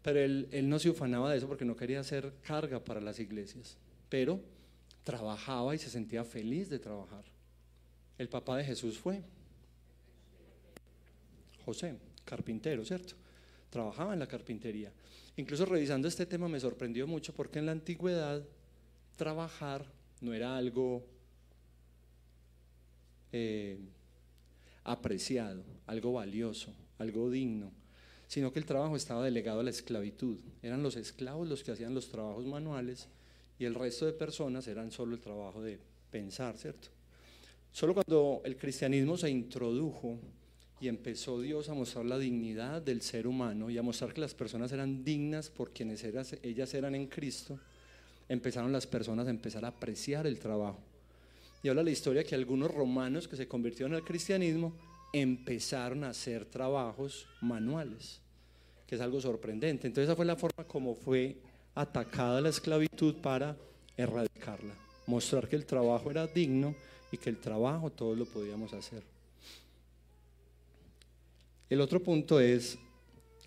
Pero 0.02 0.20
él, 0.20 0.48
no 0.64 0.80
se 0.80 0.90
ufanaba 0.90 1.32
de 1.32 1.38
eso 1.38 1.48
porque 1.48 1.66
no 1.66 1.76
quería 1.76 2.00
hacer 2.00 2.34
carga 2.42 2.84
para 2.84 3.00
las 3.00 3.20
iglesias, 3.20 3.78
pero 4.10 4.40
trabajaba 5.04 5.76
y 5.76 5.78
se 5.78 5.90
sentía 5.90 6.24
feliz 6.24 6.70
de 6.70 6.80
trabajar. 6.80 7.26
El 8.18 8.28
papá 8.28 8.58
de 8.58 8.64
Jesús 8.64 8.98
fue 8.98 9.22
José, 11.64 11.98
carpintero, 12.26 12.84
¿cierto? 12.86 13.16
Trabajaba 13.70 14.14
en 14.14 14.20
la 14.20 14.28
carpintería. 14.28 14.92
Incluso 15.36 15.66
revisando 15.66 16.08
este 16.08 16.26
tema 16.26 16.48
me 16.48 16.60
sorprendió 16.60 17.06
mucho 17.06 17.34
porque 17.34 17.60
en 17.60 17.68
la 17.68 17.74
antigüedad 17.74 18.44
trabajar 19.18 19.86
no 20.22 20.34
era 20.34 20.58
algo 20.58 21.06
eh, 23.32 23.80
apreciado, 24.84 25.64
algo 25.86 26.14
valioso, 26.14 26.74
algo 26.98 27.30
digno, 27.30 27.72
sino 28.28 28.52
que 28.52 28.60
el 28.60 28.66
trabajo 28.66 28.96
estaba 28.96 29.24
delegado 29.24 29.60
a 29.60 29.64
la 29.64 29.70
esclavitud. 29.70 30.40
Eran 30.62 30.84
los 30.84 30.96
esclavos 30.96 31.48
los 31.48 31.64
que 31.64 31.72
hacían 31.72 31.94
los 31.94 32.10
trabajos 32.10 32.46
manuales 32.46 33.08
y 33.60 33.66
el 33.66 33.76
resto 33.76 34.06
de 34.06 34.14
personas 34.14 34.68
eran 34.68 34.92
solo 34.92 35.16
el 35.16 35.22
trabajo 35.22 35.62
de 35.62 35.80
pensar, 36.12 36.58
¿cierto? 36.58 36.90
Solo 37.72 37.94
cuando 37.94 38.42
el 38.46 38.58
cristianismo 38.58 39.18
se 39.18 39.30
introdujo 39.30 40.20
y 40.80 40.88
empezó 40.88 41.42
Dios 41.42 41.70
a 41.70 41.74
mostrar 41.74 42.06
la 42.06 42.18
dignidad 42.18 42.82
del 42.82 43.02
ser 43.02 43.28
humano 43.28 43.70
y 43.70 43.78
a 43.78 43.84
mostrar 43.84 44.14
que 44.14 44.22
las 44.22 44.34
personas 44.34 44.72
eran 44.72 45.04
dignas 45.04 45.50
por 45.50 45.72
quienes 45.72 46.04
ellas 46.04 46.74
eran 46.74 46.96
en 46.96 47.08
Cristo, 47.08 47.60
empezaron 48.30 48.72
las 48.72 48.88
personas 48.88 49.28
a 49.28 49.32
empezar 49.32 49.64
a 49.66 49.70
apreciar 49.70 50.28
el 50.28 50.40
trabajo. 50.40 50.80
Y 51.64 51.70
habla 51.70 51.84
la 51.84 51.92
historia 51.92 52.24
que 52.24 52.36
algunos 52.36 52.74
romanos 52.74 53.28
que 53.28 53.36
se 53.36 53.48
convirtieron 53.48 53.94
al 53.94 54.04
cristianismo 54.04 54.74
empezaron 55.14 56.04
a 56.04 56.10
hacer 56.10 56.46
trabajos 56.46 57.28
manuales, 57.42 58.20
que 58.86 58.96
es 58.96 59.02
algo 59.02 59.20
sorprendente. 59.22 59.88
Entonces 59.88 60.10
esa 60.10 60.16
fue 60.16 60.26
la 60.26 60.36
forma 60.36 60.64
como 60.66 60.96
fue 60.96 61.38
atacada 61.76 62.42
la 62.42 62.50
esclavitud 62.50 63.16
para 63.16 63.58
erradicarla, 63.96 64.74
mostrar 65.06 65.48
que 65.48 65.56
el 65.56 65.66
trabajo 65.66 66.12
era 66.12 66.28
digno 66.28 66.76
y 67.12 67.18
que 67.18 67.30
el 67.30 67.38
trabajo 67.38 67.92
todos 67.92 68.18
lo 68.18 68.26
podíamos 68.26 68.74
hacer. 68.74 69.04
El 71.70 71.82
otro 71.82 72.02
punto 72.02 72.40
es 72.40 72.78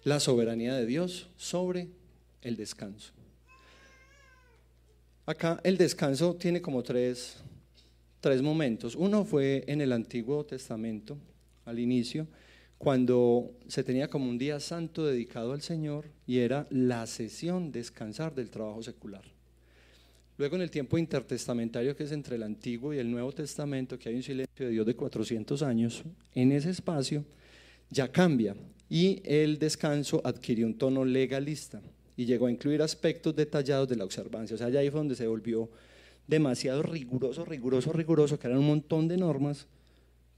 la 0.05 0.21
soberanía 0.21 0.75
de 0.75 0.87
Dios 0.87 1.29
sobre 1.37 1.89
el 2.43 2.57
descanso. 2.57 3.13
Acá 5.31 5.61
el 5.63 5.79
descanso 5.79 6.35
tiene 6.35 6.61
como 6.61 6.83
tres, 6.83 7.37
tres 8.21 8.43
momentos. 8.43 8.97
Uno 8.97 9.25
fue 9.25 9.63
en 9.69 9.81
el 9.81 9.93
Antiguo 9.93 10.45
Testamento, 10.45 11.17
al 11.67 11.79
inicio, 11.79 12.27
cuando 12.79 13.53
se 13.69 13.85
tenía 13.85 14.09
como 14.09 14.29
un 14.29 14.39
día 14.39 14.59
santo 14.59 15.07
dedicado 15.07 15.53
al 15.53 15.63
Señor 15.63 16.07
y 16.27 16.39
era 16.39 16.67
la 16.71 17.07
sesión 17.07 17.71
descansar 17.71 18.35
del 18.35 18.51
trabajo 18.51 18.83
secular. 18.83 19.23
Luego 20.37 20.57
en 20.57 20.63
el 20.63 20.71
tiempo 20.73 20.99
intertestamentario 20.99 21.95
que 21.95 22.03
es 22.03 22.11
entre 22.11 22.35
el 22.35 22.43
Antiguo 22.43 22.93
y 22.93 22.99
el 22.99 23.09
Nuevo 23.09 23.31
Testamento, 23.31 24.01
que 24.01 24.09
hay 24.09 24.17
un 24.17 24.25
silencio 24.25 24.67
de 24.67 24.73
Dios 24.73 24.85
de 24.85 24.97
400 24.97 25.63
años, 25.63 26.03
en 26.35 26.51
ese 26.51 26.71
espacio 26.71 27.25
ya 27.89 28.11
cambia 28.11 28.57
y 28.89 29.23
el 29.25 29.61
descanso 29.61 30.21
adquirió 30.25 30.67
un 30.67 30.77
tono 30.77 31.05
legalista 31.05 31.81
y 32.21 32.27
llegó 32.27 32.49
a 32.49 32.51
incluir 32.51 32.83
aspectos 32.83 33.35
detallados 33.35 33.89
de 33.89 33.97
la 33.97 34.05
observancia. 34.05 34.55
O 34.55 34.59
sea, 34.59 34.69
ya 34.69 34.81
ahí 34.81 34.91
fue 34.91 35.01
donde 35.01 35.17
se 35.17 35.27
volvió 35.27 35.71
demasiado 36.27 36.83
riguroso, 36.83 37.47
riguroso, 37.47 37.95
riguroso, 37.95 38.39
que 38.39 38.47
eran 38.47 38.59
un 38.59 38.67
montón 38.67 39.09
de 39.09 39.17
normas 39.17 39.67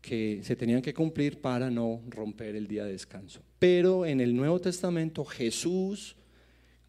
que 0.00 0.42
se 0.44 0.54
tenían 0.54 0.80
que 0.80 0.94
cumplir 0.94 1.40
para 1.40 1.72
no 1.72 2.00
romper 2.08 2.54
el 2.54 2.68
día 2.68 2.84
de 2.84 2.92
descanso. 2.92 3.42
Pero 3.58 4.06
en 4.06 4.20
el 4.20 4.36
Nuevo 4.36 4.60
Testamento 4.60 5.24
Jesús 5.24 6.14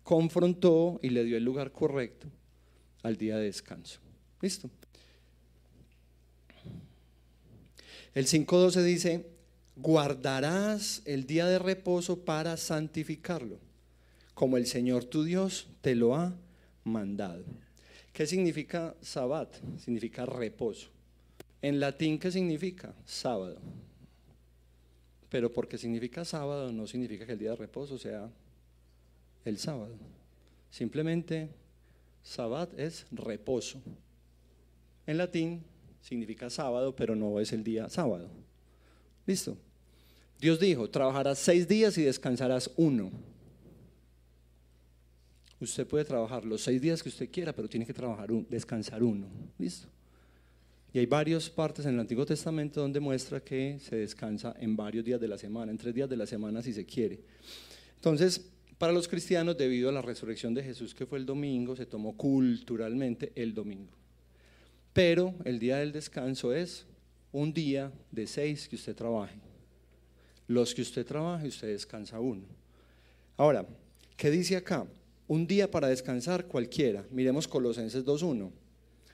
confrontó 0.03 0.99
y 1.01 1.09
le 1.09 1.23
dio 1.23 1.37
el 1.37 1.43
lugar 1.43 1.71
correcto 1.71 2.27
al 3.01 3.17
día 3.17 3.37
de 3.37 3.45
descanso. 3.45 3.99
¿Listo? 4.41 4.69
El 8.13 8.27
5.12 8.27 8.83
dice, 8.83 9.25
guardarás 9.75 11.01
el 11.05 11.25
día 11.25 11.47
de 11.47 11.57
reposo 11.57 12.23
para 12.23 12.57
santificarlo, 12.57 13.57
como 14.33 14.57
el 14.57 14.65
Señor 14.65 15.05
tu 15.05 15.23
Dios 15.23 15.67
te 15.81 15.95
lo 15.95 16.15
ha 16.15 16.35
mandado. 16.83 17.43
¿Qué 18.11 18.27
significa 18.27 18.95
sabbat? 19.01 19.55
Significa 19.79 20.25
reposo. 20.25 20.89
En 21.61 21.79
latín, 21.79 22.19
¿qué 22.19 22.31
significa? 22.31 22.93
Sábado. 23.05 23.59
Pero 25.29 25.51
porque 25.51 25.77
significa 25.77 26.25
sábado 26.25 26.71
no 26.71 26.85
significa 26.85 27.25
que 27.25 27.31
el 27.31 27.39
día 27.39 27.51
de 27.51 27.55
reposo 27.55 27.97
sea 27.97 28.29
el 29.45 29.57
sábado. 29.57 29.95
Simplemente, 30.69 31.49
sabbat 32.21 32.77
es 32.77 33.05
reposo. 33.11 33.81
En 35.07 35.17
latín 35.17 35.63
significa 36.01 36.49
sábado, 36.49 36.95
pero 36.95 37.15
no 37.15 37.39
es 37.39 37.51
el 37.51 37.63
día 37.63 37.89
sábado. 37.89 38.29
Listo. 39.25 39.57
Dios 40.39 40.59
dijo, 40.59 40.89
trabajarás 40.89 41.39
seis 41.39 41.67
días 41.67 41.97
y 41.97 42.03
descansarás 42.03 42.69
uno. 42.75 43.11
Usted 45.63 45.87
puede 45.87 46.03
trabajar 46.03 46.43
los 46.43 46.61
seis 46.61 46.81
días 46.81 47.01
que 47.01 47.07
usted 47.07 47.29
quiera, 47.31 47.53
pero 47.53 47.69
tiene 47.69 47.85
que 47.85 47.93
trabajar 47.93 48.33
un, 48.33 48.45
descansar 48.49 49.01
uno. 49.01 49.27
Listo. 49.57 49.87
Y 50.91 50.99
hay 50.99 51.05
varias 51.05 51.49
partes 51.49 51.85
en 51.85 51.93
el 51.93 52.01
Antiguo 52.01 52.25
Testamento 52.25 52.81
donde 52.81 52.99
muestra 52.99 53.39
que 53.39 53.79
se 53.79 53.95
descansa 53.95 54.53
en 54.59 54.75
varios 54.75 55.05
días 55.05 55.21
de 55.21 55.27
la 55.29 55.37
semana, 55.37 55.71
en 55.71 55.77
tres 55.77 55.95
días 55.95 56.09
de 56.09 56.17
la 56.17 56.25
semana 56.25 56.61
si 56.61 56.73
se 56.73 56.85
quiere. 56.85 57.21
Entonces, 57.95 58.45
para 58.77 58.91
los 58.91 59.07
cristianos, 59.07 59.57
debido 59.57 59.87
a 59.87 59.93
la 59.93 60.01
resurrección 60.01 60.53
de 60.53 60.63
Jesús 60.63 60.93
que 60.93 61.05
fue 61.05 61.17
el 61.17 61.25
domingo, 61.25 61.77
se 61.77 61.85
tomó 61.85 62.17
culturalmente 62.17 63.31
el 63.33 63.53
domingo. 63.53 63.93
Pero 64.91 65.33
el 65.45 65.59
día 65.59 65.77
del 65.77 65.93
descanso 65.93 66.53
es 66.53 66.85
un 67.31 67.53
día 67.53 67.89
de 68.11 68.27
seis 68.27 68.67
que 68.67 68.75
usted 68.75 68.97
trabaje. 68.97 69.39
Los 70.45 70.75
que 70.75 70.81
usted 70.81 71.05
trabaje, 71.05 71.47
usted 71.47 71.69
descansa 71.69 72.19
uno. 72.19 72.43
Ahora, 73.37 73.65
¿qué 74.17 74.29
dice 74.29 74.57
acá? 74.57 74.85
Un 75.27 75.47
día 75.47 75.71
para 75.71 75.87
descansar 75.87 76.47
cualquiera. 76.47 77.05
Miremos 77.11 77.47
Colosenses 77.47 78.05
2.1, 78.05 78.51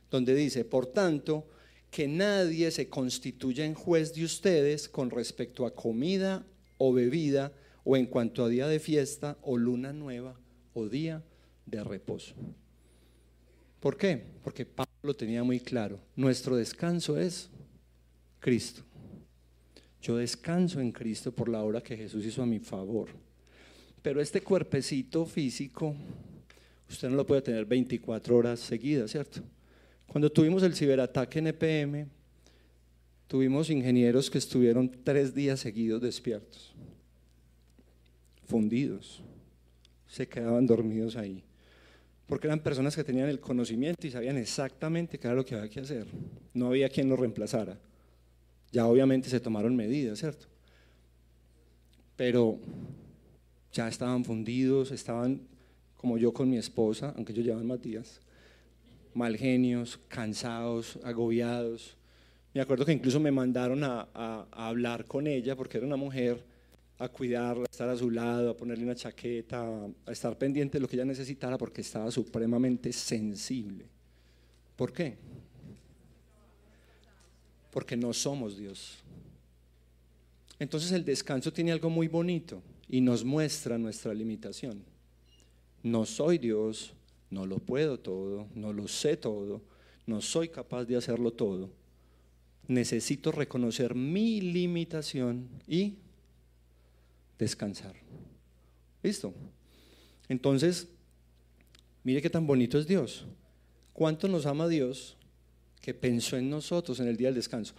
donde 0.09 0.35
dice, 0.35 0.65
por 0.65 0.87
tanto, 0.87 1.47
que 1.91 2.07
nadie 2.07 2.71
se 2.71 2.89
constituya 2.89 3.65
en 3.65 3.73
juez 3.73 4.13
de 4.13 4.23
ustedes 4.23 4.89
con 4.89 5.09
respecto 5.09 5.65
a 5.65 5.73
comida 5.73 6.45
o 6.77 6.93
bebida 6.93 7.51
o 7.83 7.97
en 7.97 8.05
cuanto 8.05 8.43
a 8.43 8.49
día 8.49 8.67
de 8.67 8.79
fiesta 8.79 9.37
o 9.41 9.57
luna 9.57 9.93
nueva 9.93 10.39
o 10.73 10.87
día 10.87 11.23
de 11.65 11.83
reposo. 11.83 12.35
¿Por 13.79 13.97
qué? 13.97 14.21
Porque 14.43 14.65
Pablo 14.65 14.91
lo 15.03 15.15
tenía 15.15 15.43
muy 15.43 15.59
claro. 15.59 15.99
Nuestro 16.15 16.55
descanso 16.55 17.17
es 17.17 17.49
Cristo. 18.39 18.83
Yo 20.01 20.17
descanso 20.17 20.79
en 20.79 20.91
Cristo 20.91 21.31
por 21.31 21.49
la 21.49 21.61
obra 21.61 21.81
que 21.81 21.97
Jesús 21.97 22.25
hizo 22.25 22.41
a 22.41 22.45
mi 22.45 22.59
favor. 22.59 23.09
Pero 24.01 24.21
este 24.21 24.41
cuerpecito 24.41 25.25
físico, 25.25 25.95
usted 26.89 27.09
no 27.09 27.15
lo 27.15 27.25
puede 27.25 27.41
tener 27.41 27.65
24 27.65 28.35
horas 28.35 28.59
seguidas, 28.59 29.11
¿cierto? 29.11 29.41
Cuando 30.07 30.31
tuvimos 30.31 30.63
el 30.63 30.73
ciberataque 30.73 31.39
en 31.39 31.47
EPM, 31.47 32.07
tuvimos 33.27 33.69
ingenieros 33.69 34.29
que 34.29 34.37
estuvieron 34.37 34.89
tres 35.03 35.35
días 35.35 35.59
seguidos 35.59 36.01
despiertos, 36.01 36.73
fundidos, 38.47 39.21
se 40.07 40.27
quedaban 40.27 40.65
dormidos 40.65 41.15
ahí, 41.15 41.43
porque 42.25 42.47
eran 42.47 42.59
personas 42.59 42.95
que 42.95 43.03
tenían 43.03 43.29
el 43.29 43.39
conocimiento 43.39 44.07
y 44.07 44.11
sabían 44.11 44.37
exactamente 44.37 45.19
qué 45.19 45.27
era 45.27 45.35
lo 45.35 45.45
que 45.45 45.55
había 45.55 45.69
que 45.69 45.79
hacer. 45.79 46.07
No 46.53 46.67
había 46.67 46.89
quien 46.89 47.09
los 47.09 47.19
reemplazara. 47.19 47.77
Ya 48.71 48.85
obviamente 48.85 49.29
se 49.29 49.39
tomaron 49.39 49.75
medidas, 49.75 50.19
¿cierto? 50.19 50.45
Pero 52.15 52.59
ya 53.71 53.87
estaban 53.87 54.23
fundidos, 54.25 54.91
estaban 54.91 55.41
como 55.95 56.17
yo 56.17 56.33
con 56.33 56.49
mi 56.49 56.57
esposa, 56.57 57.13
aunque 57.15 57.33
ellos 57.33 57.45
llevan 57.45 57.67
más 57.67 57.81
días, 57.81 58.21
mal 59.13 59.35
genios, 59.37 59.99
cansados, 60.07 60.99
agobiados. 61.03 61.97
Me 62.53 62.61
acuerdo 62.61 62.85
que 62.85 62.93
incluso 62.93 63.19
me 63.19 63.31
mandaron 63.31 63.83
a, 63.83 64.07
a, 64.13 64.67
hablar 64.67 65.05
con 65.05 65.27
ella 65.27 65.55
porque 65.55 65.77
era 65.77 65.85
una 65.85 65.97
mujer, 65.97 66.43
a 66.97 67.07
cuidarla, 67.07 67.63
a 67.63 67.71
estar 67.71 67.87
a 67.87 67.95
su 67.95 68.09
lado, 68.09 68.49
a 68.49 68.57
ponerle 68.57 68.83
una 68.83 68.95
chaqueta, 68.95 69.65
a 70.05 70.11
estar 70.11 70.37
pendiente 70.37 70.77
de 70.77 70.81
lo 70.81 70.87
que 70.87 70.95
ella 70.95 71.05
necesitara 71.05 71.57
porque 71.57 71.81
estaba 71.81 72.11
supremamente 72.11 72.91
sensible. 72.91 73.85
¿Por 74.75 74.91
qué? 74.91 75.17
porque 77.71 77.95
no 77.95 78.13
somos 78.13 78.57
Dios. 78.57 78.97
Entonces 80.57 80.91
el 80.91 81.05
descanso 81.05 81.53
tiene 81.53 81.71
algo 81.71 81.89
muy 81.89 82.07
bonito 82.07 82.61
y 82.89 83.01
nos 83.01 83.23
muestra 83.23 83.77
nuestra 83.77 84.13
limitación. 84.13 84.83
No 85.83 86.05
soy 86.05 86.37
Dios, 86.37 86.93
no 87.29 87.45
lo 87.45 87.59
puedo 87.59 87.99
todo, 87.99 88.47
no 88.55 88.73
lo 88.73 88.87
sé 88.87 89.15
todo, 89.15 89.61
no 90.05 90.21
soy 90.21 90.49
capaz 90.49 90.85
de 90.85 90.97
hacerlo 90.97 91.31
todo. 91.31 91.69
Necesito 92.67 93.31
reconocer 93.31 93.95
mi 93.95 94.41
limitación 94.41 95.47
y 95.67 95.95
descansar. 97.37 97.95
¿Listo? 99.01 99.33
Entonces, 100.27 100.87
mire 102.03 102.21
qué 102.21 102.29
tan 102.29 102.45
bonito 102.45 102.77
es 102.77 102.87
Dios. 102.87 103.25
¿Cuánto 103.93 104.27
nos 104.27 104.45
ama 104.45 104.67
Dios 104.67 105.15
que 105.81 105.93
pensó 105.93 106.37
en 106.37 106.49
nosotros 106.49 106.99
en 106.99 107.07
el 107.07 107.17
día 107.17 107.29
del 107.29 107.35
descanso. 107.35 107.73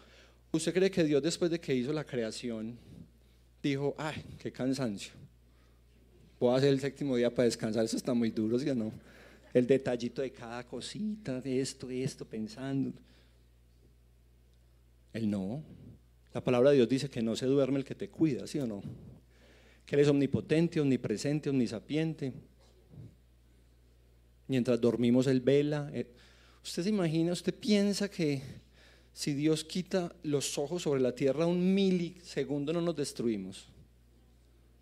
¿Usted 0.53 0.73
cree 0.73 0.91
que 0.91 1.05
Dios 1.05 1.23
después 1.23 1.51
de 1.51 1.61
que 1.61 1.75
hizo 1.75 1.93
la 1.93 2.05
creación 2.05 2.79
dijo, 3.63 3.95
ay, 3.99 4.25
qué 4.39 4.53
cansancio? 4.53 5.13
Voy 6.39 6.55
a 6.55 6.57
hacer 6.57 6.71
el 6.71 6.81
séptimo 6.81 7.17
día 7.17 7.35
para 7.35 7.45
descansar, 7.45 7.85
eso 7.85 7.97
está 7.97 8.15
muy 8.15 8.31
duro, 8.31 8.59
¿sí 8.59 8.69
o 8.71 8.75
no? 8.75 8.93
El 9.53 9.67
detallito 9.67 10.23
de 10.23 10.33
cada 10.33 10.67
cosita, 10.67 11.41
de 11.41 11.61
esto, 11.61 11.89
de 11.89 12.03
esto, 12.03 12.25
pensando. 12.25 12.93
Él 15.13 15.29
no. 15.29 15.63
La 16.33 16.43
palabra 16.43 16.71
de 16.71 16.77
Dios 16.77 16.89
dice 16.89 17.11
que 17.11 17.21
no 17.21 17.35
se 17.37 17.47
duerme 17.47 17.79
el 17.79 17.85
que 17.85 17.95
te 17.95 18.09
cuida, 18.09 18.47
¿sí 18.47 18.59
o 18.59 18.67
no? 18.67 18.83
Que 19.85 19.97
Él 19.97 20.03
es 20.03 20.09
omnipotente, 20.09 20.81
omnipresente, 20.81 21.51
omnisapiente. 21.51 22.33
Mientras 24.47 24.81
dormimos, 24.81 25.27
Él 25.27 25.41
vela. 25.41 25.91
Eh, 25.93 26.07
usted 26.63 26.85
se 26.85 26.89
imagina, 26.89 27.33
usted 27.33 27.55
piensa 27.55 28.09
que 28.09 28.43
si 29.13 29.35
Dios 29.35 29.65
quita 29.65 30.15
los 30.23 30.57
ojos 30.59 30.83
sobre 30.83 31.01
la 31.01 31.15
tierra 31.15 31.47
un 31.47 31.75
milisegundo 31.75 32.73
no 32.73 32.81
nos 32.81 32.97
destruimos. 32.97 33.67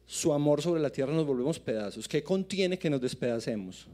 Su 0.07 0.33
amor 0.33 0.63
sobre 0.63 0.81
la 0.81 0.91
tierra 0.91 1.13
nos 1.13 1.27
volvemos 1.27 1.59
pedazos. 1.59 2.09
¿Qué 2.09 2.23
contiene 2.23 2.79
que 2.79 2.89
nos 2.89 3.01
despedacemos? 3.01 3.87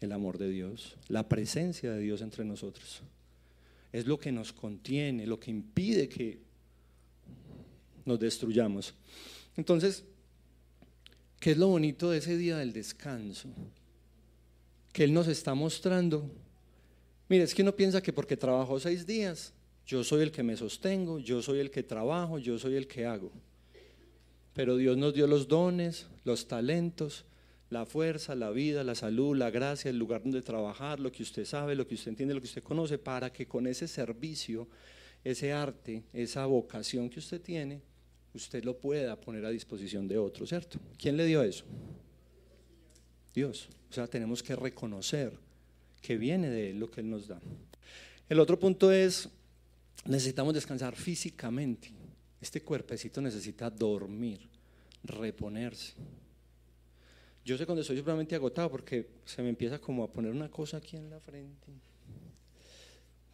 El 0.00 0.12
amor 0.12 0.38
de 0.38 0.48
Dios, 0.48 0.96
la 1.08 1.28
presencia 1.28 1.92
de 1.92 2.00
Dios 2.00 2.20
entre 2.20 2.44
nosotros. 2.44 3.02
Es 3.92 4.06
lo 4.06 4.18
que 4.18 4.32
nos 4.32 4.52
contiene, 4.52 5.26
lo 5.26 5.38
que 5.38 5.50
impide 5.50 6.08
que 6.08 6.40
nos 8.04 8.18
destruyamos. 8.18 8.94
Entonces, 9.56 10.04
¿qué 11.38 11.52
es 11.52 11.58
lo 11.58 11.68
bonito 11.68 12.10
de 12.10 12.18
ese 12.18 12.36
día 12.36 12.56
del 12.56 12.72
descanso? 12.72 13.48
Que 14.92 15.04
Él 15.04 15.12
nos 15.12 15.28
está 15.28 15.54
mostrando 15.54 16.28
Mire, 17.32 17.44
es 17.44 17.54
que 17.54 17.62
uno 17.62 17.74
piensa 17.74 18.02
que 18.02 18.12
porque 18.12 18.36
trabajó 18.36 18.78
seis 18.78 19.06
días, 19.06 19.54
yo 19.86 20.04
soy 20.04 20.20
el 20.20 20.30
que 20.30 20.42
me 20.42 20.54
sostengo, 20.54 21.18
yo 21.18 21.40
soy 21.40 21.60
el 21.60 21.70
que 21.70 21.82
trabajo, 21.82 22.38
yo 22.38 22.58
soy 22.58 22.74
el 22.74 22.86
que 22.86 23.06
hago. 23.06 23.32
Pero 24.52 24.76
Dios 24.76 24.98
nos 24.98 25.14
dio 25.14 25.26
los 25.26 25.48
dones, 25.48 26.08
los 26.24 26.46
talentos, 26.46 27.24
la 27.70 27.86
fuerza, 27.86 28.34
la 28.34 28.50
vida, 28.50 28.84
la 28.84 28.94
salud, 28.94 29.34
la 29.34 29.50
gracia, 29.50 29.88
el 29.88 29.98
lugar 29.98 30.22
donde 30.22 30.42
trabajar, 30.42 31.00
lo 31.00 31.10
que 31.10 31.22
usted 31.22 31.46
sabe, 31.46 31.74
lo 31.74 31.86
que 31.86 31.94
usted 31.94 32.10
entiende, 32.10 32.34
lo 32.34 32.40
que 32.42 32.48
usted 32.48 32.62
conoce, 32.62 32.98
para 32.98 33.32
que 33.32 33.46
con 33.46 33.66
ese 33.66 33.88
servicio, 33.88 34.68
ese 35.24 35.54
arte, 35.54 36.02
esa 36.12 36.44
vocación 36.44 37.08
que 37.08 37.18
usted 37.18 37.40
tiene, 37.40 37.80
usted 38.34 38.62
lo 38.62 38.76
pueda 38.76 39.18
poner 39.18 39.46
a 39.46 39.48
disposición 39.48 40.06
de 40.06 40.18
otros, 40.18 40.50
¿cierto? 40.50 40.78
¿Quién 40.98 41.16
le 41.16 41.24
dio 41.24 41.42
eso? 41.42 41.64
Dios. 43.32 43.70
O 43.88 43.94
sea, 43.94 44.06
tenemos 44.06 44.42
que 44.42 44.54
reconocer 44.54 45.32
que 46.02 46.18
viene 46.18 46.50
de 46.50 46.74
lo 46.74 46.90
que 46.90 47.00
Él 47.00 47.08
nos 47.08 47.28
da. 47.28 47.40
El 48.28 48.40
otro 48.40 48.58
punto 48.58 48.90
es, 48.90 49.28
necesitamos 50.04 50.52
descansar 50.52 50.96
físicamente. 50.96 51.92
Este 52.40 52.60
cuerpecito 52.60 53.20
necesita 53.20 53.70
dormir, 53.70 54.40
reponerse. 55.04 55.94
Yo 57.44 57.56
sé 57.56 57.66
cuando 57.66 57.82
estoy 57.82 57.96
supremamente 57.96 58.34
agotado 58.34 58.70
porque 58.70 59.06
se 59.24 59.42
me 59.42 59.48
empieza 59.48 59.78
como 59.78 60.04
a 60.04 60.10
poner 60.10 60.32
una 60.32 60.48
cosa 60.48 60.76
aquí 60.76 60.96
en 60.96 61.08
la 61.10 61.20
frente, 61.20 61.72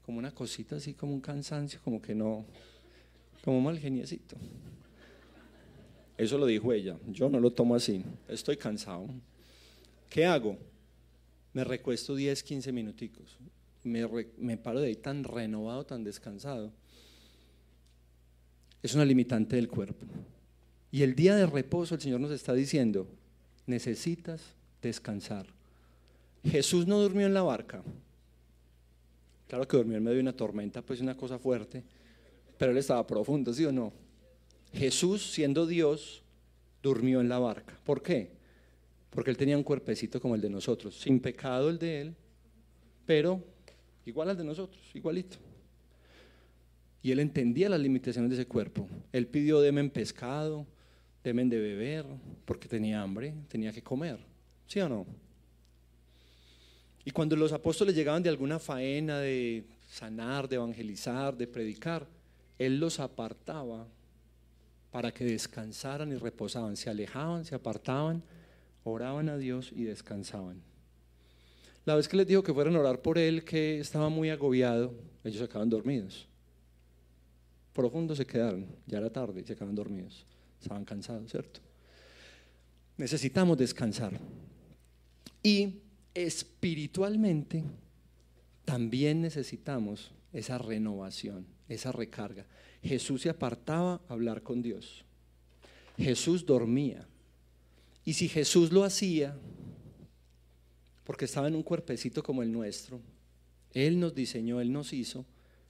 como 0.05 0.19
una 0.19 0.35
cosita 0.35 0.77
así, 0.77 0.95
como 0.95 1.13
un 1.13 1.21
cansancio, 1.21 1.81
como 1.85 2.01
que 2.01 2.15
no, 2.15 2.45
como 3.45 3.61
mal 3.61 3.79
geniecito. 3.79 4.37
Eso 6.17 6.37
lo 6.39 6.47
dijo 6.47 6.73
ella, 6.73 6.97
yo 7.09 7.29
no 7.29 7.39
lo 7.39 7.53
tomo 7.53 7.75
así, 7.75 8.03
estoy 8.29 8.57
cansado. 8.57 9.07
¿Qué 10.09 10.25
hago? 10.25 10.57
Me 11.59 11.65
recuesto 11.65 12.15
10, 12.15 12.45
15 12.45 12.71
minuticos. 12.71 13.37
Me, 13.83 14.57
paro 14.59 14.79
de 14.79 14.87
ahí 14.87 14.95
tan 14.95 15.25
renovado, 15.25 15.85
tan 15.85 16.05
descansado. 16.05 16.71
Es 18.81 18.95
una 18.95 19.05
limitante 19.05 19.57
del 19.57 19.67
cuerpo. 19.67 20.07
Y 20.93 21.03
el 21.03 21.17
día 21.17 21.35
de 21.35 21.47
reposo 21.47 21.97
el 21.97 22.01
Señor 22.01 22.21
nos 22.21 22.31
está 22.31 22.55
diciendo, 22.55 23.09
necesitas 23.67 24.41
descansar. 24.81 25.47
Jesús 26.45 26.87
no 26.87 27.01
durmió 27.01 27.27
en 27.27 27.35
la 27.35 27.43
barca. 27.43 27.83
Claro 29.49 29.67
que 29.67 29.79
durmió 29.79 29.97
en 29.97 30.05
medio 30.05 30.15
de 30.15 30.23
una 30.23 30.37
tormenta, 30.37 30.81
pues 30.81 31.01
una 31.01 31.17
cosa 31.17 31.41
fuerte, 31.41 31.83
pero 32.57 32.71
él 32.71 32.79
estaba 32.79 33.05
profundo, 33.05 33.53
¿sí 33.53 33.65
o 33.65 33.73
no? 33.73 33.93
Jesús, 34.73 35.33
siendo 35.33 35.67
Dios, 35.67 36.23
durmió 36.85 37.21
en 37.21 37.29
la 37.29 37.41
barca. 37.41 37.77
¿Por 37.85 38.01
qué? 38.01 38.38
Porque 39.11 39.31
él 39.31 39.37
tenía 39.37 39.57
un 39.57 39.63
cuerpecito 39.63 40.21
como 40.21 40.35
el 40.35 40.41
de 40.41 40.51
nosotros, 40.51 40.99
sin 40.99 41.21
pecado 41.21 41.71
el 41.71 41.79
de 41.79 42.01
él, 42.01 42.15
pero 43.07 43.43
igual 44.05 44.31
al 44.31 44.37
de 44.37 44.45
nosotros, 44.45 44.81
igualito. 44.95 45.39
Y 47.03 47.13
él 47.13 47.21
entendía 47.21 47.69
las 47.69 47.81
limitaciones 47.81 48.31
de 48.31 48.37
ese 48.37 48.47
cuerpo. 48.47 48.89
Él 49.13 49.27
pidió 49.27 49.61
demen 49.61 49.91
pescado, 49.91 50.67
demen 51.23 51.49
de 51.49 51.59
beber, 51.59 52.05
porque 52.45 52.69
tenía 52.69 53.03
hambre, 53.03 53.35
tenía 53.49 53.73
que 53.73 53.83
comer. 53.83 54.19
¿Sí 54.67 54.81
o 54.81 54.89
no? 54.89 55.07
Y 57.05 57.11
cuando 57.11 57.37
los 57.37 57.53
apóstoles 57.53 57.95
llegaban 57.95 58.23
de 58.23 58.29
alguna 58.29 58.59
faena 58.59 59.19
de 59.19 59.65
sanar, 59.89 60.49
de 60.49 60.57
evangelizar, 60.57 61.37
de 61.37 61.47
predicar, 61.47 62.07
él 62.59 62.79
los 62.79 63.01
apartaba 63.01 63.87
para 64.91 65.13
que 65.13 65.25
descansaran 65.25 66.13
y 66.13 66.17
reposaban. 66.17 66.77
Se 66.77 66.91
alejaban, 66.91 67.45
se 67.45 67.55
apartaban 67.55 68.23
oraban 68.85 69.29
a 69.29 69.37
Dios 69.37 69.73
y 69.75 69.85
descansaban. 69.85 70.63
La 71.85 71.95
vez 71.95 72.09
que 72.09 72.17
les 72.17 72.27
dijo 72.27 72.43
que 72.43 72.53
fueran 72.53 72.77
a 72.77 72.81
orar 72.81 73.01
por 73.01 73.17
él, 73.19 73.45
que 73.45 73.81
estaba 73.81 74.09
muy 74.09 74.31
agobiado, 74.31 74.95
ellos 75.25 75.39
se 75.39 75.45
acaban 75.45 75.71
dormidos. 75.71 76.29
Profundo 77.73 78.15
se 78.15 78.27
quedaron, 78.27 78.67
ya 78.87 78.99
era 78.99 79.11
tarde 79.11 79.41
y 79.41 79.45
se 79.45 79.55
acaban 79.55 79.75
dormidos. 79.75 80.27
Estaban 80.61 80.85
cansados, 80.85 81.31
¿cierto? 81.31 81.61
Necesitamos 82.97 83.57
descansar. 83.57 84.19
Y 85.43 85.81
espiritualmente 86.13 87.65
también 88.65 89.23
necesitamos 89.23 90.11
esa 90.33 90.59
renovación, 90.59 91.47
esa 91.69 91.93
recarga. 91.93 92.45
Jesús 92.83 93.23
se 93.23 93.31
apartaba 93.31 94.03
a 94.09 94.13
hablar 94.13 94.43
con 94.43 94.61
Dios. 94.61 95.05
Jesús 95.97 96.45
dormía. 96.45 97.07
Y 98.09 98.15
si 98.15 98.27
Jesús 98.27 98.73
lo 98.73 98.85
hacía, 98.85 99.37
porque 101.05 101.27
estaba 101.27 101.47
en 101.47 101.55
un 101.55 101.63
cuerpecito 101.63 102.23
como 102.23 102.43
el 102.43 102.51
nuestro, 102.51 103.03
Él 103.75 104.01
nos 104.01 104.15
diseñó, 104.15 104.63
Él 104.63 104.73
nos 104.73 104.95
hizo, 104.95 105.27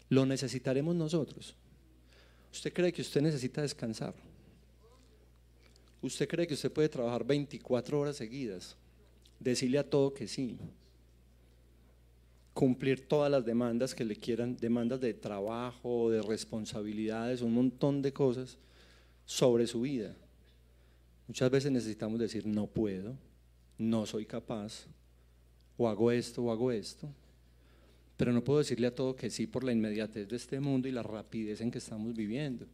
lo 0.08 0.24
necesitaremos 0.24 0.94
nosotros. 0.94 1.56
¿Usted 2.52 2.72
cree 2.72 2.92
que 2.92 3.02
usted 3.02 3.22
necesita 3.22 3.60
descansar? 3.62 4.14
¿Usted 6.00 6.28
cree 6.28 6.46
que 6.46 6.54
usted 6.54 6.70
puede 6.70 6.88
trabajar 6.88 7.26
24 7.26 7.98
horas 7.98 8.14
seguidas? 8.14 8.76
Decirle 9.40 9.78
a 9.78 9.90
todo 9.90 10.14
que 10.14 10.28
sí. 10.28 10.58
Cumplir 12.54 13.08
todas 13.08 13.32
las 13.32 13.44
demandas 13.44 13.96
que 13.96 14.04
le 14.04 14.14
quieran, 14.14 14.56
demandas 14.56 15.00
de 15.00 15.12
trabajo, 15.12 16.08
de 16.08 16.22
responsabilidades, 16.22 17.42
un 17.42 17.54
montón 17.54 18.00
de 18.00 18.12
cosas 18.12 18.58
sobre 19.26 19.66
su 19.66 19.80
vida. 19.80 20.14
Muchas 21.28 21.50
veces 21.50 21.70
necesitamos 21.70 22.18
decir, 22.18 22.46
no 22.46 22.66
puedo, 22.66 23.14
no 23.76 24.06
soy 24.06 24.24
capaz, 24.24 24.86
o 25.76 25.88
hago 25.88 26.10
esto, 26.10 26.42
o 26.42 26.50
hago 26.50 26.72
esto. 26.72 27.08
Pero 28.16 28.32
no 28.32 28.42
puedo 28.42 28.58
decirle 28.58 28.88
a 28.88 28.94
todo 28.94 29.14
que 29.14 29.30
sí 29.30 29.46
por 29.46 29.62
la 29.62 29.72
inmediatez 29.72 30.26
de 30.26 30.36
este 30.36 30.58
mundo 30.58 30.88
y 30.88 30.92
la 30.92 31.02
rapidez 31.02 31.60
en 31.60 31.70
que 31.70 31.78
estamos 31.78 32.14
viviendo. 32.14 32.66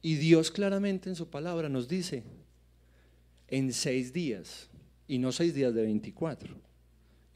Y 0.00 0.14
Dios 0.14 0.50
claramente 0.50 1.08
en 1.08 1.16
su 1.16 1.28
palabra 1.28 1.68
nos 1.68 1.88
dice, 1.88 2.22
en 3.48 3.72
seis 3.72 4.12
días, 4.12 4.70
y 5.06 5.18
no 5.18 5.32
seis 5.32 5.52
días 5.52 5.74
de 5.74 5.82
24, 5.82 6.56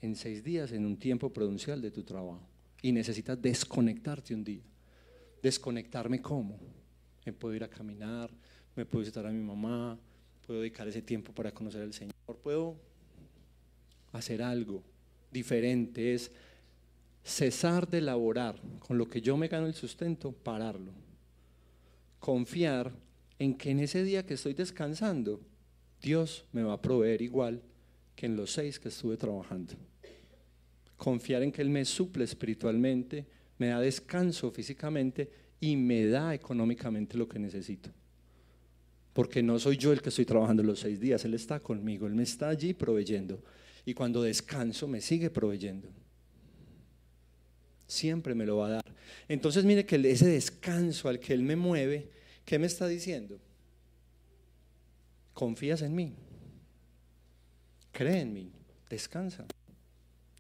en 0.00 0.16
seis 0.16 0.42
días 0.42 0.72
en 0.72 0.86
un 0.86 0.96
tiempo 0.96 1.32
prudencial 1.32 1.82
de 1.82 1.90
tu 1.90 2.04
trabajo. 2.04 2.40
Y 2.82 2.92
necesitas 2.92 3.40
desconectarte 3.42 4.34
un 4.34 4.44
día. 4.44 4.62
¿Desconectarme 5.42 6.22
cómo? 6.22 6.58
Me 7.24 7.32
puedo 7.32 7.54
ir 7.54 7.64
a 7.64 7.68
caminar, 7.68 8.30
me 8.76 8.86
puedo 8.86 9.00
visitar 9.00 9.26
a 9.26 9.30
mi 9.30 9.42
mamá, 9.42 9.98
puedo 10.46 10.60
dedicar 10.60 10.86
ese 10.86 11.02
tiempo 11.02 11.32
para 11.32 11.52
conocer 11.52 11.82
al 11.82 11.92
Señor, 11.92 12.14
puedo 12.42 12.76
hacer 14.12 14.42
algo 14.42 14.82
diferente, 15.32 16.14
es 16.14 16.30
cesar 17.24 17.88
de 17.88 18.00
laborar 18.00 18.60
con 18.78 18.96
lo 18.96 19.08
que 19.08 19.20
yo 19.20 19.36
me 19.36 19.48
gano 19.48 19.66
el 19.66 19.74
sustento, 19.74 20.32
pararlo. 20.32 20.92
Confiar 22.20 22.92
en 23.38 23.54
que 23.54 23.70
en 23.70 23.80
ese 23.80 24.04
día 24.04 24.24
que 24.24 24.34
estoy 24.34 24.54
descansando, 24.54 25.40
Dios 26.00 26.44
me 26.52 26.62
va 26.62 26.74
a 26.74 26.82
proveer 26.82 27.22
igual 27.22 27.60
que 28.14 28.26
en 28.26 28.36
los 28.36 28.52
seis 28.52 28.78
que 28.78 28.88
estuve 28.88 29.16
trabajando. 29.16 29.74
Confiar 30.96 31.42
en 31.42 31.52
que 31.52 31.60
Él 31.60 31.68
me 31.68 31.84
suple 31.84 32.24
espiritualmente, 32.24 33.26
me 33.58 33.68
da 33.68 33.80
descanso 33.80 34.50
físicamente 34.50 35.28
y 35.60 35.76
me 35.76 36.06
da 36.06 36.34
económicamente 36.34 37.18
lo 37.18 37.28
que 37.28 37.38
necesito 37.38 37.90
porque 39.16 39.42
no 39.42 39.58
soy 39.58 39.78
yo 39.78 39.94
el 39.94 40.02
que 40.02 40.10
estoy 40.10 40.26
trabajando 40.26 40.62
los 40.62 40.80
seis 40.80 41.00
días, 41.00 41.24
Él 41.24 41.32
está 41.32 41.58
conmigo, 41.58 42.06
Él 42.06 42.14
me 42.14 42.22
está 42.22 42.50
allí 42.50 42.74
proveyendo. 42.74 43.42
Y 43.86 43.94
cuando 43.94 44.20
descanso 44.20 44.86
me 44.86 45.00
sigue 45.00 45.30
proveyendo. 45.30 45.88
siempre 47.86 48.34
me 48.34 48.44
lo 48.44 48.58
va 48.58 48.66
a 48.66 48.70
dar. 48.72 48.94
Entonces 49.26 49.64
mire 49.64 49.86
que 49.86 49.96
ese 49.96 50.28
descanso 50.28 51.08
al 51.08 51.18
que 51.18 51.32
Él 51.32 51.42
me 51.42 51.56
mueve, 51.56 52.10
¿qué 52.44 52.58
me 52.58 52.66
está 52.66 52.86
diciendo? 52.88 53.40
Confías 55.32 55.80
en 55.80 55.94
mí, 55.94 56.14
cree 57.92 58.20
en 58.20 58.34
mí, 58.34 58.52
descansa. 58.90 59.46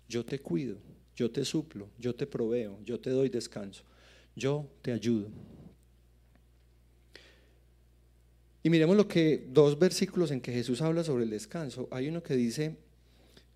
Yo 0.06 0.22
te 0.22 0.38
cuido, 0.40 0.76
yo 1.14 1.30
te 1.30 1.46
suplo, 1.46 1.88
yo 1.98 2.14
te 2.14 2.26
proveo, 2.26 2.78
yo 2.84 3.00
te 3.00 3.08
doy 3.08 3.30
descanso, 3.30 3.84
yo 4.34 4.68
te 4.82 4.92
ayudo. 4.92 5.30
Y 8.66 8.70
miremos 8.70 8.96
lo 8.96 9.06
que 9.06 9.46
dos 9.48 9.78
versículos 9.78 10.32
en 10.32 10.40
que 10.40 10.52
Jesús 10.52 10.82
habla 10.82 11.04
sobre 11.04 11.22
el 11.22 11.30
descanso. 11.30 11.86
Hay 11.92 12.08
uno 12.08 12.20
que 12.20 12.34
dice, 12.34 12.74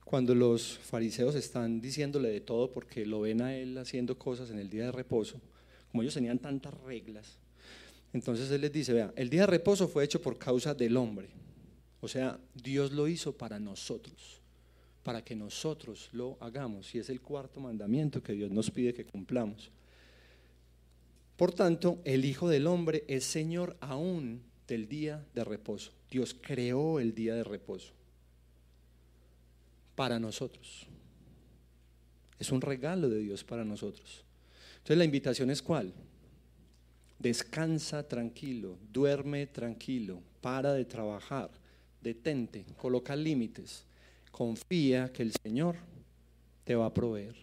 cuando 0.04 0.36
los 0.36 0.78
fariseos 0.78 1.34
están 1.34 1.80
diciéndole 1.80 2.28
de 2.28 2.40
todo 2.40 2.70
porque 2.70 3.04
lo 3.04 3.22
ven 3.22 3.42
a 3.42 3.56
él 3.56 3.76
haciendo 3.76 4.16
cosas 4.16 4.50
en 4.50 4.60
el 4.60 4.70
día 4.70 4.84
de 4.84 4.92
reposo, 4.92 5.40
como 5.90 6.02
ellos 6.04 6.14
tenían 6.14 6.38
tantas 6.38 6.72
reglas, 6.82 7.38
entonces 8.12 8.52
él 8.52 8.60
les 8.60 8.72
dice, 8.72 8.92
vea, 8.92 9.12
el 9.16 9.28
día 9.30 9.40
de 9.40 9.46
reposo 9.48 9.88
fue 9.88 10.04
hecho 10.04 10.22
por 10.22 10.38
causa 10.38 10.74
del 10.74 10.96
hombre. 10.96 11.30
O 12.00 12.06
sea, 12.06 12.38
Dios 12.54 12.92
lo 12.92 13.08
hizo 13.08 13.36
para 13.36 13.58
nosotros, 13.58 14.40
para 15.02 15.24
que 15.24 15.34
nosotros 15.34 16.08
lo 16.12 16.36
hagamos. 16.38 16.94
Y 16.94 17.00
es 17.00 17.10
el 17.10 17.20
cuarto 17.20 17.58
mandamiento 17.58 18.22
que 18.22 18.34
Dios 18.34 18.52
nos 18.52 18.70
pide 18.70 18.94
que 18.94 19.06
cumplamos. 19.06 19.72
Por 21.36 21.50
tanto, 21.50 21.98
el 22.04 22.24
Hijo 22.24 22.48
del 22.48 22.68
Hombre 22.68 23.02
es 23.08 23.24
Señor 23.24 23.76
aún 23.80 24.48
del 24.70 24.88
día 24.88 25.26
de 25.34 25.42
reposo. 25.42 25.90
Dios 26.08 26.34
creó 26.40 27.00
el 27.00 27.12
día 27.12 27.34
de 27.34 27.42
reposo 27.42 27.92
para 29.96 30.20
nosotros. 30.20 30.86
Es 32.38 32.52
un 32.52 32.60
regalo 32.60 33.08
de 33.08 33.18
Dios 33.18 33.42
para 33.42 33.64
nosotros. 33.64 34.24
Entonces 34.74 34.96
la 34.96 35.04
invitación 35.04 35.50
es 35.50 35.60
cuál? 35.60 35.92
Descansa 37.18 38.06
tranquilo, 38.06 38.78
duerme 38.92 39.48
tranquilo, 39.48 40.22
para 40.40 40.72
de 40.72 40.84
trabajar, 40.84 41.50
detente, 42.00 42.64
coloca 42.76 43.16
límites, 43.16 43.84
confía 44.30 45.12
que 45.12 45.24
el 45.24 45.32
Señor 45.42 45.76
te 46.62 46.76
va 46.76 46.86
a 46.86 46.94
proveer, 46.94 47.34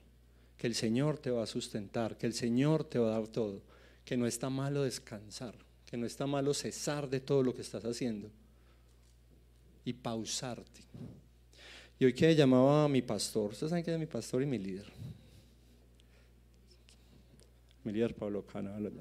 que 0.58 0.66
el 0.66 0.76
Señor 0.76 1.20
te 1.20 1.30
va 1.30 1.44
a 1.44 1.48
sustentar, 1.48 2.18
que 2.18 2.26
el 2.26 2.34
Señor 2.34 2.86
te 2.86 3.00
va 3.00 3.10
a 3.10 3.20
dar 3.20 3.28
todo, 3.28 3.62
que 4.06 4.16
no 4.16 4.26
está 4.26 4.50
malo 4.50 4.84
descansar 4.84 5.67
que 5.88 5.98
no 5.98 6.06
está 6.06 6.28
malo 6.28 6.54
cesar 6.54 7.10
de 7.10 7.22
todo 7.22 7.42
lo 7.42 7.56
que 7.56 7.62
estás 7.62 7.84
haciendo 7.86 8.30
y 9.86 9.94
pausarte. 9.94 10.82
Y 11.98 12.06
hoy 12.06 12.14
que 12.14 12.36
llamaba 12.36 12.84
a 12.84 12.90
mi 12.90 13.02
pastor, 13.02 13.52
ustedes 13.52 13.70
saben 13.70 13.84
que 13.86 13.94
es 13.94 14.00
mi 14.00 14.06
pastor 14.06 14.44
y 14.44 14.46
mi 14.46 14.60
líder. 14.60 14.86
Mi 17.86 17.94
líder 17.94 18.14
Pablo 18.14 18.46
Cana, 18.46 18.78
le 18.80 18.92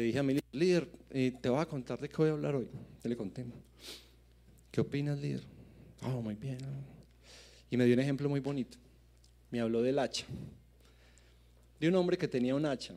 dije 0.00 0.18
a 0.18 0.22
mi 0.24 0.38
líder, 0.52 0.90
eh, 1.10 1.32
te 1.40 1.48
voy 1.48 1.60
a 1.60 1.66
contar 1.66 2.00
de 2.00 2.08
qué 2.08 2.16
voy 2.16 2.28
a 2.28 2.32
hablar 2.32 2.56
hoy. 2.56 2.68
Le 3.04 3.16
conté. 3.16 3.46
¿Qué 4.72 4.80
opinas, 4.80 5.18
líder? 5.20 5.44
Oh, 6.02 6.20
muy 6.20 6.34
bien. 6.34 6.58
Y 7.70 7.76
me 7.76 7.84
dio 7.84 7.94
un 7.94 8.00
ejemplo 8.00 8.28
muy 8.28 8.40
bonito. 8.40 8.76
Me 9.52 9.60
habló 9.60 9.80
del 9.82 10.00
hacha. 10.00 10.26
De 11.78 11.88
un 11.88 11.94
hombre 11.94 12.18
que 12.18 12.26
tenía 12.26 12.56
un 12.56 12.66
hacha 12.66 12.94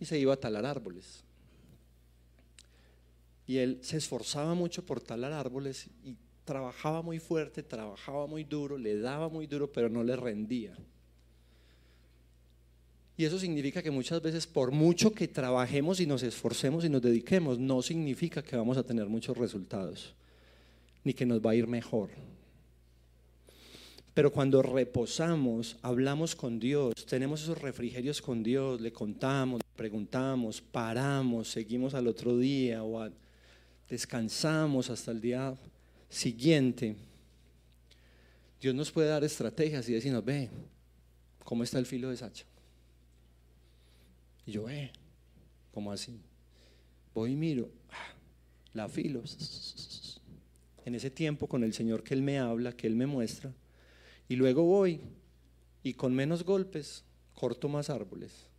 y 0.00 0.04
se 0.04 0.18
iba 0.18 0.34
a 0.34 0.40
talar 0.40 0.66
árboles. 0.66 1.24
Y 3.46 3.58
él 3.58 3.78
se 3.82 3.96
esforzaba 3.96 4.54
mucho 4.54 4.84
por 4.84 5.00
talar 5.00 5.32
árboles 5.32 5.88
y 6.02 6.16
trabajaba 6.44 7.02
muy 7.02 7.18
fuerte, 7.18 7.62
trabajaba 7.62 8.26
muy 8.26 8.44
duro, 8.44 8.78
le 8.78 8.98
daba 8.98 9.28
muy 9.28 9.46
duro, 9.46 9.70
pero 9.72 9.88
no 9.88 10.02
le 10.02 10.16
rendía. 10.16 10.76
Y 13.16 13.24
eso 13.24 13.38
significa 13.38 13.82
que 13.82 13.90
muchas 13.90 14.20
veces, 14.20 14.46
por 14.46 14.72
mucho 14.72 15.12
que 15.12 15.28
trabajemos 15.28 16.00
y 16.00 16.06
nos 16.06 16.22
esforcemos 16.22 16.84
y 16.84 16.88
nos 16.88 17.02
dediquemos, 17.02 17.58
no 17.58 17.80
significa 17.80 18.42
que 18.42 18.56
vamos 18.56 18.76
a 18.76 18.82
tener 18.82 19.06
muchos 19.06 19.36
resultados, 19.36 20.14
ni 21.04 21.14
que 21.14 21.24
nos 21.24 21.40
va 21.40 21.52
a 21.52 21.54
ir 21.54 21.68
mejor. 21.68 22.10
Pero 24.14 24.32
cuando 24.32 24.62
reposamos, 24.62 25.76
hablamos 25.82 26.34
con 26.34 26.58
Dios, 26.58 26.94
tenemos 27.06 27.42
esos 27.42 27.60
refrigerios 27.60 28.20
con 28.20 28.42
Dios, 28.42 28.80
le 28.80 28.92
contamos, 28.92 29.60
preguntamos, 29.76 30.60
paramos, 30.60 31.48
seguimos 31.48 31.94
al 31.94 32.06
otro 32.06 32.38
día 32.38 32.84
o 32.84 33.10
descansamos 33.88 34.90
hasta 34.90 35.10
el 35.10 35.20
día 35.20 35.56
siguiente. 36.08 36.96
Dios 38.60 38.74
nos 38.74 38.90
puede 38.90 39.08
dar 39.08 39.24
estrategias 39.24 39.88
y 39.88 39.92
decirnos, 39.92 40.24
ve, 40.24 40.48
¿cómo 41.44 41.64
está 41.64 41.78
el 41.78 41.86
filo 41.86 42.10
de 42.10 42.16
Sacha? 42.16 42.44
Y 44.46 44.52
yo, 44.52 44.64
ve, 44.64 44.90
¿cómo 45.72 45.92
así? 45.92 46.20
Voy 47.14 47.32
y 47.32 47.36
miro, 47.36 47.70
ah, 47.90 48.14
la 48.72 48.88
filo. 48.88 49.22
En 50.84 50.94
ese 50.94 51.10
tiempo 51.10 51.46
con 51.46 51.64
el 51.64 51.72
Señor 51.72 52.02
que 52.02 52.14
Él 52.14 52.22
me 52.22 52.38
habla, 52.38 52.72
que 52.72 52.86
Él 52.86 52.96
me 52.96 53.06
muestra, 53.06 53.52
y 54.28 54.36
luego 54.36 54.62
voy 54.62 55.00
y 55.82 55.94
con 55.94 56.14
menos 56.14 56.44
golpes 56.44 57.04
corto 57.34 57.68
más 57.68 57.90
árboles. 57.90 58.53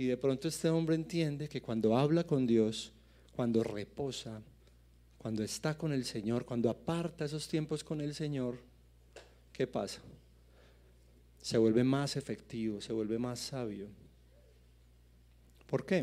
Y 0.00 0.06
de 0.06 0.16
pronto 0.16 0.48
este 0.48 0.70
hombre 0.70 0.94
entiende 0.94 1.46
que 1.46 1.60
cuando 1.60 1.94
habla 1.94 2.24
con 2.24 2.46
Dios, 2.46 2.90
cuando 3.36 3.62
reposa, 3.62 4.40
cuando 5.18 5.42
está 5.42 5.76
con 5.76 5.92
el 5.92 6.06
Señor, 6.06 6.46
cuando 6.46 6.70
aparta 6.70 7.26
esos 7.26 7.46
tiempos 7.46 7.84
con 7.84 8.00
el 8.00 8.14
Señor, 8.14 8.56
¿qué 9.52 9.66
pasa? 9.66 10.00
Se 11.42 11.58
vuelve 11.58 11.84
más 11.84 12.16
efectivo, 12.16 12.80
se 12.80 12.94
vuelve 12.94 13.18
más 13.18 13.40
sabio. 13.40 13.88
¿Por 15.66 15.84
qué? 15.84 16.02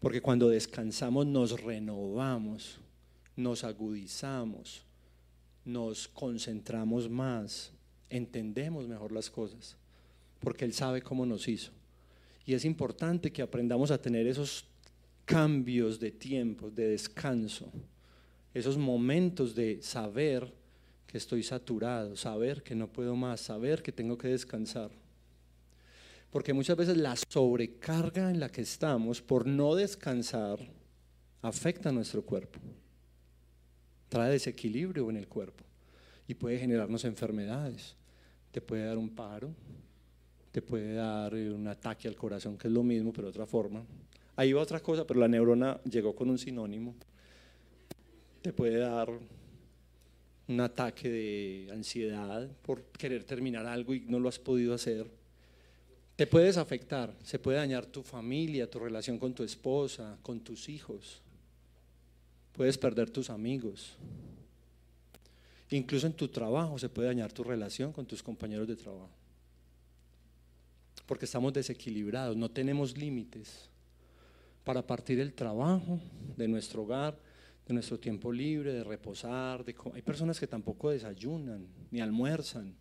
Porque 0.00 0.22
cuando 0.22 0.48
descansamos 0.48 1.26
nos 1.26 1.60
renovamos, 1.60 2.80
nos 3.36 3.64
agudizamos, 3.64 4.82
nos 5.66 6.08
concentramos 6.08 7.10
más, 7.10 7.70
entendemos 8.08 8.88
mejor 8.88 9.12
las 9.12 9.28
cosas, 9.28 9.76
porque 10.40 10.64
Él 10.64 10.72
sabe 10.72 11.02
cómo 11.02 11.26
nos 11.26 11.48
hizo. 11.48 11.70
Y 12.44 12.54
es 12.54 12.64
importante 12.64 13.32
que 13.32 13.42
aprendamos 13.42 13.90
a 13.90 14.00
tener 14.00 14.26
esos 14.26 14.64
cambios 15.24 16.00
de 16.00 16.10
tiempo, 16.10 16.70
de 16.70 16.88
descanso, 16.88 17.70
esos 18.52 18.76
momentos 18.76 19.54
de 19.54 19.80
saber 19.82 20.52
que 21.06 21.18
estoy 21.18 21.42
saturado, 21.42 22.16
saber 22.16 22.62
que 22.62 22.74
no 22.74 22.88
puedo 22.88 23.14
más, 23.14 23.40
saber 23.40 23.82
que 23.82 23.92
tengo 23.92 24.18
que 24.18 24.28
descansar. 24.28 24.90
Porque 26.30 26.52
muchas 26.52 26.76
veces 26.76 26.96
la 26.96 27.14
sobrecarga 27.16 28.30
en 28.30 28.40
la 28.40 28.48
que 28.48 28.62
estamos 28.62 29.20
por 29.20 29.46
no 29.46 29.74
descansar 29.74 30.58
afecta 31.42 31.90
a 31.90 31.92
nuestro 31.92 32.22
cuerpo 32.22 32.58
trae 34.12 34.30
desequilibrio 34.30 35.08
en 35.08 35.16
el 35.16 35.26
cuerpo 35.26 35.64
y 36.28 36.34
puede 36.34 36.58
generarnos 36.58 37.06
enfermedades. 37.06 37.96
Te 38.50 38.60
puede 38.60 38.84
dar 38.84 38.98
un 38.98 39.08
paro, 39.08 39.54
te 40.52 40.60
puede 40.60 40.94
dar 40.94 41.34
un 41.34 41.66
ataque 41.66 42.06
al 42.06 42.14
corazón, 42.14 42.58
que 42.58 42.68
es 42.68 42.74
lo 42.74 42.82
mismo, 42.82 43.10
pero 43.10 43.28
de 43.28 43.30
otra 43.30 43.46
forma. 43.46 43.82
Ahí 44.36 44.52
va 44.52 44.60
otra 44.60 44.80
cosa, 44.80 45.06
pero 45.06 45.18
la 45.18 45.28
neurona 45.28 45.80
llegó 45.90 46.14
con 46.14 46.28
un 46.28 46.38
sinónimo. 46.38 46.94
Te 48.42 48.52
puede 48.52 48.78
dar 48.78 49.08
un 50.48 50.60
ataque 50.60 51.08
de 51.08 51.68
ansiedad 51.72 52.50
por 52.62 52.82
querer 52.84 53.24
terminar 53.24 53.66
algo 53.66 53.94
y 53.94 54.00
no 54.00 54.20
lo 54.20 54.28
has 54.28 54.38
podido 54.38 54.74
hacer. 54.74 55.10
Te 56.16 56.26
puedes 56.26 56.58
afectar, 56.58 57.14
se 57.22 57.38
puede 57.38 57.56
dañar 57.56 57.86
tu 57.86 58.02
familia, 58.02 58.70
tu 58.70 58.78
relación 58.78 59.18
con 59.18 59.34
tu 59.34 59.44
esposa, 59.44 60.18
con 60.22 60.40
tus 60.40 60.68
hijos. 60.68 61.22
Puedes 62.52 62.76
perder 62.76 63.08
tus 63.08 63.30
amigos. 63.30 63.96
Incluso 65.70 66.06
en 66.06 66.12
tu 66.12 66.28
trabajo 66.28 66.78
se 66.78 66.90
puede 66.90 67.08
dañar 67.08 67.32
tu 67.32 67.42
relación 67.42 67.92
con 67.92 68.04
tus 68.04 68.22
compañeros 68.22 68.68
de 68.68 68.76
trabajo. 68.76 69.21
Porque 71.06 71.24
estamos 71.24 71.52
desequilibrados, 71.52 72.36
no 72.36 72.50
tenemos 72.50 72.96
límites 72.96 73.68
para 74.64 74.86
partir 74.86 75.20
el 75.20 75.34
trabajo 75.34 76.00
de 76.36 76.48
nuestro 76.48 76.82
hogar, 76.82 77.18
de 77.66 77.74
nuestro 77.74 77.98
tiempo 77.98 78.32
libre, 78.32 78.72
de 78.72 78.84
reposar. 78.84 79.64
hay 79.94 80.02
personas 80.02 80.38
que 80.38 80.46
tampoco 80.46 80.90
desayunan 80.90 81.66
ni 81.90 82.00
almuerzan 82.00 82.74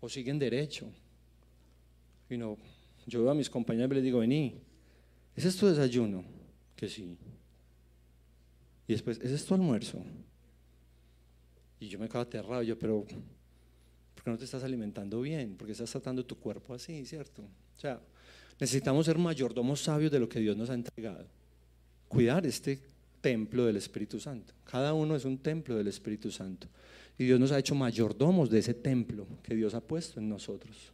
o 0.00 0.08
siguen 0.08 0.38
derecho. 0.38 0.88
Y 2.28 2.36
no, 2.36 2.56
yo 3.06 3.22
veo 3.22 3.30
a 3.30 3.34
mis 3.34 3.50
compañeros 3.50 3.92
y 3.92 3.94
les 3.96 4.04
digo, 4.04 4.20
vení, 4.20 4.60
¿ese 5.36 5.48
es 5.48 5.56
tu 5.56 5.66
desayuno? 5.66 6.24
Que 6.74 6.88
sí. 6.88 7.16
Y 8.86 8.92
después, 8.92 9.18
¿ese 9.20 9.34
es 9.34 9.44
tu 9.44 9.54
almuerzo? 9.54 10.02
Y 11.78 11.88
yo 11.88 11.98
me 11.98 12.08
quedo 12.08 12.22
aterrado, 12.22 12.62
yo, 12.62 12.78
pero 12.78 13.04
¿por 14.14 14.24
qué 14.24 14.30
no 14.30 14.38
te 14.38 14.44
estás 14.44 14.64
alimentando 14.64 15.20
bien? 15.20 15.56
¿Por 15.56 15.66
qué 15.66 15.72
estás 15.72 15.90
tratando 15.90 16.24
tu 16.24 16.36
cuerpo 16.36 16.74
así, 16.74 17.04
cierto? 17.04 17.42
O 17.42 17.80
sea, 17.80 18.00
necesitamos 18.58 19.06
ser 19.06 19.18
mayordomos 19.18 19.80
sabios 19.80 20.12
de 20.12 20.20
lo 20.20 20.28
que 20.28 20.40
Dios 20.40 20.56
nos 20.56 20.70
ha 20.70 20.74
entregado. 20.74 21.26
Cuidar 22.08 22.46
este 22.46 22.80
templo 23.20 23.64
del 23.64 23.76
Espíritu 23.76 24.20
Santo. 24.20 24.52
Cada 24.64 24.92
uno 24.92 25.16
es 25.16 25.24
un 25.24 25.38
templo 25.38 25.76
del 25.76 25.88
Espíritu 25.88 26.30
Santo. 26.30 26.68
Y 27.18 27.24
Dios 27.24 27.38
nos 27.40 27.52
ha 27.52 27.58
hecho 27.58 27.74
mayordomos 27.74 28.50
de 28.50 28.58
ese 28.58 28.74
templo 28.74 29.26
que 29.42 29.54
Dios 29.54 29.74
ha 29.74 29.80
puesto 29.80 30.20
en 30.20 30.28
nosotros. 30.28 30.92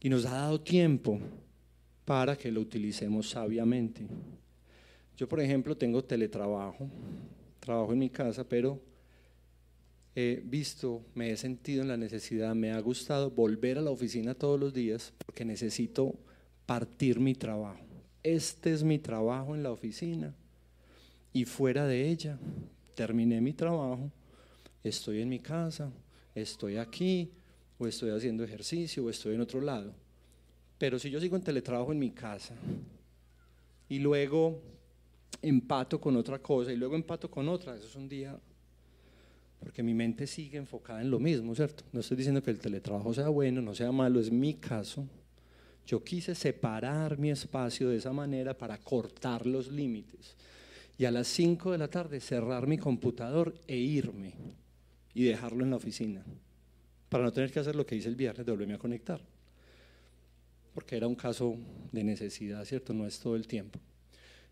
Y 0.00 0.08
nos 0.08 0.24
ha 0.26 0.32
dado 0.32 0.60
tiempo 0.60 1.18
para 2.04 2.36
que 2.36 2.52
lo 2.52 2.60
utilicemos 2.60 3.30
sabiamente. 3.30 4.06
Yo, 5.16 5.28
por 5.28 5.40
ejemplo, 5.40 5.76
tengo 5.76 6.04
teletrabajo, 6.04 6.88
trabajo 7.60 7.92
en 7.92 7.98
mi 7.98 8.10
casa, 8.10 8.46
pero 8.46 8.80
he 10.14 10.42
visto, 10.44 11.02
me 11.14 11.30
he 11.30 11.36
sentido 11.36 11.82
en 11.82 11.88
la 11.88 11.96
necesidad, 11.96 12.54
me 12.54 12.72
ha 12.72 12.80
gustado 12.80 13.30
volver 13.30 13.78
a 13.78 13.82
la 13.82 13.90
oficina 13.90 14.34
todos 14.34 14.58
los 14.60 14.72
días 14.72 15.12
porque 15.24 15.44
necesito 15.44 16.14
partir 16.66 17.18
mi 17.18 17.34
trabajo. 17.34 17.84
Este 18.22 18.72
es 18.72 18.84
mi 18.84 18.98
trabajo 18.98 19.54
en 19.54 19.62
la 19.62 19.72
oficina 19.72 20.34
y 21.32 21.44
fuera 21.44 21.86
de 21.86 22.08
ella 22.08 22.38
terminé 22.94 23.40
mi 23.40 23.52
trabajo, 23.52 24.10
estoy 24.84 25.20
en 25.20 25.28
mi 25.28 25.40
casa, 25.40 25.90
estoy 26.34 26.76
aquí 26.76 27.30
o 27.76 27.86
estoy 27.86 28.10
haciendo 28.10 28.44
ejercicio 28.44 29.04
o 29.04 29.10
estoy 29.10 29.34
en 29.34 29.40
otro 29.40 29.60
lado. 29.60 29.92
Pero 30.78 30.98
si 30.98 31.10
yo 31.10 31.20
sigo 31.20 31.36
en 31.36 31.42
teletrabajo 31.42 31.92
en 31.92 31.98
mi 31.98 32.10
casa 32.10 32.54
y 33.88 33.98
luego 33.98 34.62
empato 35.42 36.00
con 36.00 36.16
otra 36.16 36.38
cosa 36.38 36.72
y 36.72 36.76
luego 36.76 36.94
empato 36.94 37.28
con 37.28 37.48
otra, 37.48 37.74
eso 37.74 37.88
es 37.88 37.96
un 37.96 38.08
día 38.08 38.38
porque 39.64 39.82
mi 39.82 39.94
mente 39.94 40.26
sigue 40.26 40.58
enfocada 40.58 41.00
en 41.00 41.10
lo 41.10 41.18
mismo, 41.18 41.54
¿cierto? 41.54 41.84
No 41.90 42.00
estoy 42.00 42.18
diciendo 42.18 42.42
que 42.42 42.50
el 42.50 42.58
teletrabajo 42.58 43.14
sea 43.14 43.30
bueno, 43.30 43.62
no 43.62 43.74
sea 43.74 43.90
malo, 43.92 44.20
es 44.20 44.30
mi 44.30 44.52
caso. 44.54 45.08
Yo 45.86 46.04
quise 46.04 46.34
separar 46.34 47.18
mi 47.18 47.30
espacio 47.30 47.88
de 47.88 47.96
esa 47.96 48.12
manera 48.12 48.58
para 48.58 48.76
cortar 48.76 49.46
los 49.46 49.72
límites. 49.72 50.36
Y 50.98 51.06
a 51.06 51.10
las 51.10 51.28
5 51.28 51.72
de 51.72 51.78
la 51.78 51.88
tarde 51.88 52.20
cerrar 52.20 52.66
mi 52.66 52.76
computador 52.76 53.54
e 53.66 53.76
irme 53.76 54.34
y 55.14 55.24
dejarlo 55.24 55.64
en 55.64 55.70
la 55.70 55.76
oficina. 55.76 56.22
Para 57.08 57.24
no 57.24 57.32
tener 57.32 57.50
que 57.50 57.60
hacer 57.60 57.74
lo 57.74 57.86
que 57.86 57.96
hice 57.96 58.10
el 58.10 58.16
viernes, 58.16 58.44
de 58.44 58.52
volverme 58.52 58.74
a 58.74 58.78
conectar. 58.78 59.22
Porque 60.74 60.96
era 60.96 61.06
un 61.06 61.14
caso 61.14 61.56
de 61.90 62.04
necesidad, 62.04 62.62
¿cierto? 62.66 62.92
No 62.92 63.06
es 63.06 63.18
todo 63.18 63.34
el 63.34 63.46
tiempo. 63.46 63.80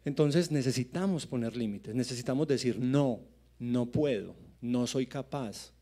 Entonces 0.07 0.51
necesitamos 0.51 1.27
poner 1.27 1.55
límites, 1.55 1.95
necesitamos 1.95 2.49
decir 2.49 2.79
no, 2.79 3.21
no 3.59 3.85
puedo 3.87 4.42
no 4.63 4.87
soy 4.87 5.07
capaz, 5.07 5.73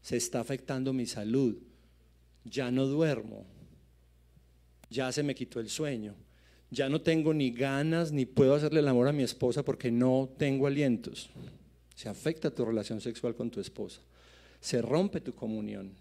se 0.00 0.16
está 0.16 0.40
afectando 0.40 0.92
mi 0.92 1.06
salud, 1.06 1.56
ya 2.44 2.72
no 2.72 2.86
duermo, 2.86 3.44
ya 4.90 5.12
se 5.12 5.22
me 5.22 5.34
quitó 5.34 5.60
el 5.60 5.68
sueño, 5.68 6.16
ya 6.70 6.88
no 6.88 7.02
tengo 7.02 7.32
ni 7.34 7.50
ganas 7.50 8.10
ni 8.10 8.24
puedo 8.26 8.54
hacerle 8.54 8.80
el 8.80 8.88
amor 8.88 9.06
a 9.06 9.12
mi 9.12 9.22
esposa 9.22 9.62
porque 9.62 9.90
no 9.90 10.30
tengo 10.38 10.66
alientos. 10.66 11.28
Se 11.94 12.08
afecta 12.08 12.50
tu 12.50 12.64
relación 12.64 13.00
sexual 13.00 13.36
con 13.36 13.50
tu 13.50 13.60
esposa, 13.60 14.00
se 14.60 14.80
rompe 14.80 15.20
tu 15.20 15.34
comunión, 15.34 15.92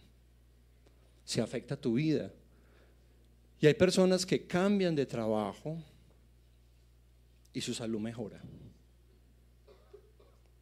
se 1.26 1.42
afecta 1.42 1.76
tu 1.76 1.94
vida. 1.94 2.32
Y 3.60 3.68
hay 3.68 3.74
personas 3.74 4.26
que 4.26 4.48
cambian 4.48 4.96
de 4.96 5.06
trabajo 5.06 5.78
y 7.54 7.60
su 7.62 7.74
salud 7.74 8.00
mejora. 8.00 8.42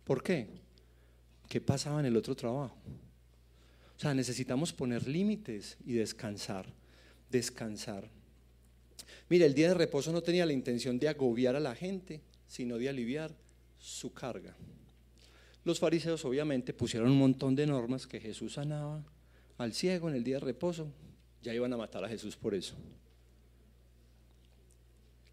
¿Por 0.03 0.23
qué? 0.23 0.47
¿Qué 1.49 1.59
pasaba 1.59 1.99
en 1.99 2.05
el 2.05 2.15
otro 2.15 2.35
trabajo? 2.35 2.77
O 3.97 3.99
sea, 3.99 4.13
necesitamos 4.13 4.71
poner 4.71 5.07
límites 5.07 5.77
y 5.85 5.93
descansar, 5.93 6.67
descansar. 7.29 8.07
Mira, 9.27 9.45
el 9.45 9.55
día 9.55 9.69
de 9.69 9.73
reposo 9.73 10.12
no 10.12 10.21
tenía 10.21 10.45
la 10.45 10.53
intención 10.53 10.99
de 10.99 11.09
agobiar 11.09 11.55
a 11.55 11.59
la 11.59 11.75
gente, 11.75 12.21
sino 12.47 12.77
de 12.77 12.88
aliviar 12.88 13.35
su 13.79 14.13
carga. 14.13 14.55
Los 15.65 15.79
fariseos 15.79 16.23
obviamente 16.23 16.73
pusieron 16.73 17.12
un 17.12 17.17
montón 17.17 17.55
de 17.55 17.65
normas 17.67 18.07
que 18.07 18.19
Jesús 18.19 18.53
sanaba 18.53 19.03
al 19.57 19.73
ciego 19.73 20.07
en 20.07 20.15
el 20.15 20.23
día 20.23 20.35
de 20.35 20.45
reposo, 20.45 20.88
ya 21.41 21.53
iban 21.53 21.73
a 21.73 21.77
matar 21.77 22.05
a 22.05 22.09
Jesús 22.09 22.38
por 22.38 22.53
eso. 22.53 22.75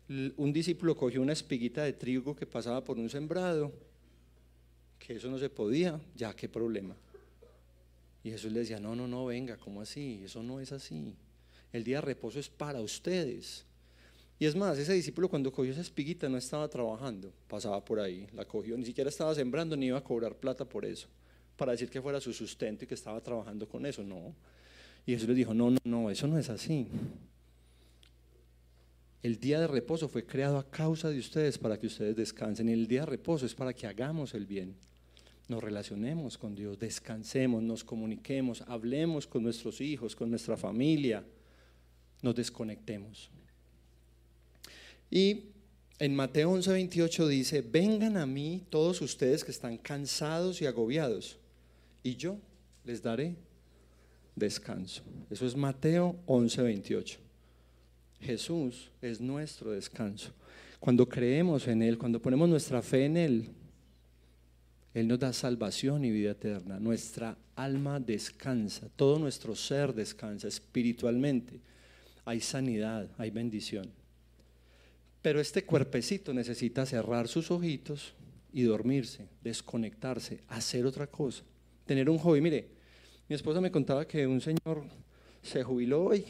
Un 0.09 0.52
discípulo 0.52 0.96
cogió 0.96 1.20
una 1.20 1.33
espiguita 1.33 1.85
de 1.85 1.92
trigo 1.92 2.35
que 2.35 2.46
pasaba 2.46 2.83
por 2.83 2.98
un 2.98 3.09
sembrado 3.09 3.72
que 4.98 5.14
eso 5.16 5.28
no 5.28 5.38
se 5.38 5.50
podía, 5.50 6.00
ya 6.14 6.35
qué 6.35 6.48
problema. 6.48 6.94
Y 8.24 8.30
Jesús 8.30 8.52
le 8.52 8.61
decía, 8.61 8.80
no, 8.80 8.96
no, 8.96 9.06
no, 9.06 9.26
venga, 9.26 9.56
¿cómo 9.56 9.80
así? 9.80 10.22
Eso 10.24 10.42
no 10.42 10.59
es 10.59 10.72
así. 10.72 11.14
El 11.72 11.85
día 11.85 11.96
de 11.96 12.02
reposo 12.02 12.40
es 12.40 12.48
para 12.48 12.80
ustedes. 12.80 13.64
Y 14.38 14.46
es 14.46 14.54
más, 14.54 14.76
ese 14.78 14.92
discípulo 14.92 15.28
cuando 15.28 15.52
cogió 15.52 15.72
esa 15.72 15.80
espiguita 15.80 16.28
no 16.28 16.37
estaba 16.37 16.68
trabajando, 16.68 17.32
pasaba 17.48 17.82
por 17.85 18.00
ahí, 18.00 18.26
la 18.35 18.44
cogió, 18.44 18.76
ni 18.76 18.85
siquiera 18.85 19.09
estaba 19.09 19.35
sembrando 19.35 19.76
ni 19.76 19.87
iba 19.87 19.98
a 19.98 20.04
cobrar 20.04 20.35
plata 20.35 20.64
por 20.64 20.85
eso, 20.85 21.09
para 21.56 21.72
decir 21.72 21.88
que 21.88 22.02
fuera 22.02 22.20
su 22.20 22.32
sustento 22.32 22.85
y 22.85 22.87
que 22.87 22.94
estaba 22.94 23.20
trabajando 23.22 23.66
con 23.66 23.87
eso, 23.87 24.02
no. 24.02 24.35
Y 25.06 25.12
Jesús 25.12 25.28
le 25.28 25.35
dijo, 25.35 25.54
no, 25.54 25.70
no, 25.70 25.78
no, 25.85 26.11
eso 26.11 26.26
no 26.26 26.37
es 26.37 26.50
así. 26.50 26.87
El 29.27 29.41
día 29.41 29.59
de 29.59 29.67
reposo 29.67 30.09
fue 30.09 30.25
creado 30.25 30.57
a 30.57 30.71
causa 30.71 31.11
de 31.11 31.19
ustedes 31.19 31.59
para 31.59 31.77
que 31.77 31.89
ustedes 31.89 32.15
descansen. 32.15 32.69
El 32.69 32.87
día 32.87 33.01
de 33.01 33.07
reposo 33.07 33.45
es 33.45 33.55
para 33.55 33.73
que 33.73 33.89
hagamos 33.89 34.35
el 34.35 34.47
bien 34.47 34.77
nos 35.49 35.62
relacionemos 35.62 36.39
con 36.39 36.55
Dios, 36.55 36.79
descansemos, 36.79 37.62
nos 37.62 37.85
comuniquemos, 37.85 38.62
hablemos 38.67 39.27
con 39.27 39.43
nuestros 39.43 39.81
hijos, 39.81 40.17
con 40.17 40.31
nuestra 40.31 40.57
familia, 40.57 41.25
nos 42.23 42.35
desconectemos. 42.35 43.31
Y 45.11 45.45
en 45.99 46.15
Mateo 46.15 46.51
11, 46.51 46.73
28 46.73 47.29
dice, 47.29 47.62
vengan 47.62 48.17
a 48.17 48.27
mí 48.27 48.65
todos 48.71 49.01
ustedes 49.01 49.45
que 49.45 49.53
están 49.53 49.79
cansados 49.79 50.61
y 50.61 50.67
agobiados, 50.67 51.39
y 52.03 52.17
yo 52.17 52.39
les 52.85 53.03
daré 53.03 53.37
descanso. 54.35 55.03
Eso 55.31 55.47
es 55.47 55.57
Mateo 55.57 56.17
11, 56.27 56.62
28. 56.62 57.26
Jesús 58.20 58.90
es 59.02 59.20
nuestro 59.20 59.72
descanso. 59.72 60.33
Cuando 60.81 61.09
creemos 61.09 61.66
en 61.68 61.83
Él, 61.83 61.98
cuando 61.98 62.20
ponemos 62.20 62.48
nuestra 62.48 62.83
fe 62.83 63.07
en 63.07 63.16
Él, 63.16 63.50
él 64.96 65.09
nos 65.09 65.18
da 65.18 65.31
salvación 65.35 66.07
y 66.07 66.11
vida 66.11 66.31
eterna. 66.31 66.81
Nuestra 66.81 67.37
alma 67.55 68.00
descansa, 68.00 68.88
todo 68.96 69.18
nuestro 69.18 69.55
ser 69.55 69.92
descansa 69.92 70.48
espiritualmente. 70.48 71.61
Hay 72.24 72.40
sanidad, 72.40 73.07
hay 73.18 73.29
bendición. 73.29 73.90
Pero 75.20 75.38
este 75.38 75.66
cuerpecito 75.66 76.33
necesita 76.33 76.87
cerrar 76.87 77.29
sus 77.29 77.50
ojitos 77.50 78.14
y 78.55 78.62
dormirse, 78.62 79.29
desconectarse, 79.42 80.40
hacer 80.48 80.87
otra 80.87 81.07
cosa, 81.07 81.44
tener 81.85 82.09
un 82.09 82.16
hobby. 82.16 82.40
Mire, 82.40 82.66
mi 83.29 83.37
esposa 83.37 83.61
me 83.61 83.70
contaba 83.70 84.09
que 84.09 84.26
un 84.26 84.40
señor 84.40 84.83
se 85.42 85.62
jubiló 85.62 86.05
hoy 86.05 86.24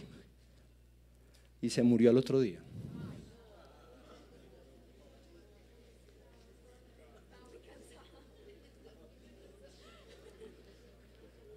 y 1.61 1.71
se 1.71 1.83
murió 1.83 2.11
al 2.11 2.19
otro 2.19 2.41
día. 2.41 2.61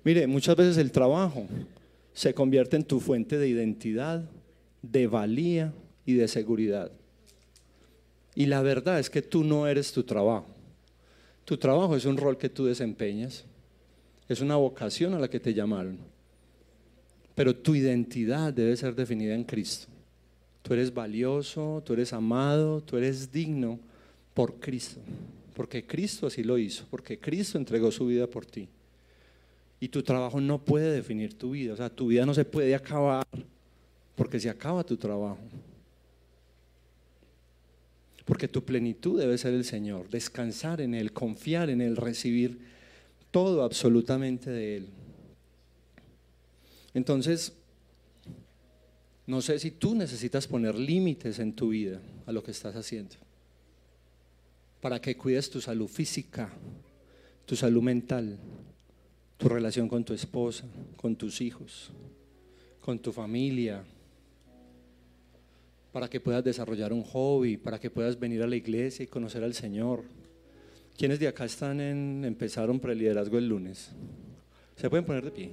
Mire, 0.03 0.27
muchas 0.27 0.55
veces 0.55 0.77
el 0.77 0.91
trabajo 0.91 1.45
se 2.13 2.33
convierte 2.33 2.75
en 2.75 2.83
tu 2.83 2.99
fuente 2.99 3.37
de 3.37 3.47
identidad, 3.47 4.27
de 4.81 5.07
valía 5.07 5.73
y 6.05 6.13
de 6.13 6.27
seguridad. 6.27 6.91
Y 8.33 8.45
la 8.45 8.61
verdad 8.61 8.99
es 8.99 9.09
que 9.09 9.21
tú 9.21 9.43
no 9.43 9.67
eres 9.67 9.91
tu 9.91 10.03
trabajo. 10.03 10.47
Tu 11.45 11.57
trabajo 11.57 11.95
es 11.95 12.05
un 12.05 12.17
rol 12.17 12.37
que 12.37 12.49
tú 12.49 12.65
desempeñas, 12.65 13.45
es 14.27 14.41
una 14.41 14.55
vocación 14.55 15.13
a 15.13 15.19
la 15.19 15.29
que 15.29 15.39
te 15.39 15.53
llamaron. 15.53 15.97
Pero 17.39 17.55
tu 17.55 17.73
identidad 17.73 18.51
debe 18.51 18.75
ser 18.75 18.93
definida 18.93 19.33
en 19.33 19.45
Cristo. 19.45 19.87
Tú 20.61 20.73
eres 20.73 20.93
valioso, 20.93 21.81
tú 21.85 21.93
eres 21.93 22.11
amado, 22.11 22.81
tú 22.81 22.97
eres 22.97 23.31
digno 23.31 23.79
por 24.33 24.55
Cristo. 24.55 24.99
Porque 25.55 25.87
Cristo 25.87 26.27
así 26.27 26.43
lo 26.43 26.57
hizo, 26.57 26.83
porque 26.91 27.17
Cristo 27.17 27.57
entregó 27.57 27.93
su 27.93 28.07
vida 28.07 28.27
por 28.27 28.45
ti. 28.45 28.67
Y 29.79 29.87
tu 29.87 30.03
trabajo 30.03 30.41
no 30.41 30.65
puede 30.65 30.91
definir 30.91 31.33
tu 31.33 31.51
vida. 31.51 31.71
O 31.71 31.77
sea, 31.77 31.89
tu 31.89 32.07
vida 32.07 32.25
no 32.25 32.33
se 32.33 32.43
puede 32.43 32.75
acabar 32.75 33.25
porque 34.17 34.37
se 34.37 34.49
acaba 34.49 34.83
tu 34.83 34.97
trabajo. 34.97 35.39
Porque 38.25 38.49
tu 38.49 38.65
plenitud 38.65 39.17
debe 39.17 39.37
ser 39.37 39.53
el 39.53 39.63
Señor, 39.63 40.09
descansar 40.09 40.81
en 40.81 40.93
Él, 40.93 41.13
confiar 41.13 41.69
en 41.69 41.79
Él, 41.79 41.95
recibir 41.95 42.59
todo 43.31 43.63
absolutamente 43.63 44.49
de 44.49 44.75
Él. 44.75 44.87
Entonces, 46.93 47.53
no 49.27 49.41
sé 49.41 49.59
si 49.59 49.71
tú 49.71 49.93
necesitas 49.93 50.47
poner 50.47 50.75
límites 50.75 51.39
en 51.39 51.53
tu 51.53 51.69
vida 51.69 52.01
a 52.25 52.31
lo 52.31 52.41
que 52.43 52.51
estás 52.51 52.75
haciendo, 52.75 53.15
para 54.81 54.99
que 54.99 55.15
cuides 55.15 55.49
tu 55.49 55.61
salud 55.61 55.87
física, 55.87 56.49
tu 57.45 57.55
salud 57.55 57.83
mental, 57.83 58.39
tu 59.37 59.49
relación 59.49 59.87
con 59.87 60.03
tu 60.03 60.13
esposa, 60.13 60.65
con 60.97 61.15
tus 61.15 61.41
hijos, 61.41 61.91
con 62.81 62.99
tu 62.99 63.11
familia, 63.11 63.83
para 65.91 66.09
que 66.09 66.19
puedas 66.19 66.43
desarrollar 66.43 66.93
un 66.93 67.03
hobby, 67.03 67.57
para 67.57 67.79
que 67.79 67.89
puedas 67.89 68.19
venir 68.19 68.41
a 68.43 68.47
la 68.47 68.55
iglesia 68.55 69.03
y 69.03 69.07
conocer 69.07 69.43
al 69.43 69.53
Señor. 69.53 70.03
¿Quiénes 70.97 71.19
de 71.19 71.27
acá 71.27 71.45
están 71.45 71.79
en, 71.81 72.25
empezaron 72.25 72.79
preliderazgo 72.79 73.37
el 73.37 73.47
lunes? 73.47 73.91
¿Se 74.75 74.89
pueden 74.89 75.05
poner 75.05 75.23
de 75.25 75.31
pie? 75.31 75.51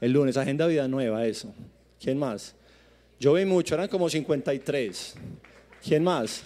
El 0.00 0.12
lunes, 0.12 0.36
Agenda 0.36 0.66
Vida 0.66 0.86
Nueva, 0.88 1.26
eso. 1.26 1.54
¿Quién 2.00 2.18
más? 2.18 2.54
Yo 3.18 3.32
vi 3.34 3.44
mucho, 3.44 3.74
eran 3.74 3.88
como 3.88 4.08
53. 4.08 5.14
¿Quién 5.82 6.04
más? 6.04 6.42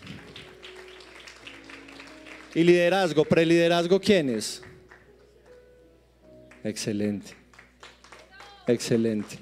Y 2.54 2.62
liderazgo, 2.62 3.24
preliderazgo, 3.24 4.00
¿quiénes? 4.00 4.62
Excelente. 6.62 7.32
Excelente. 8.66 9.38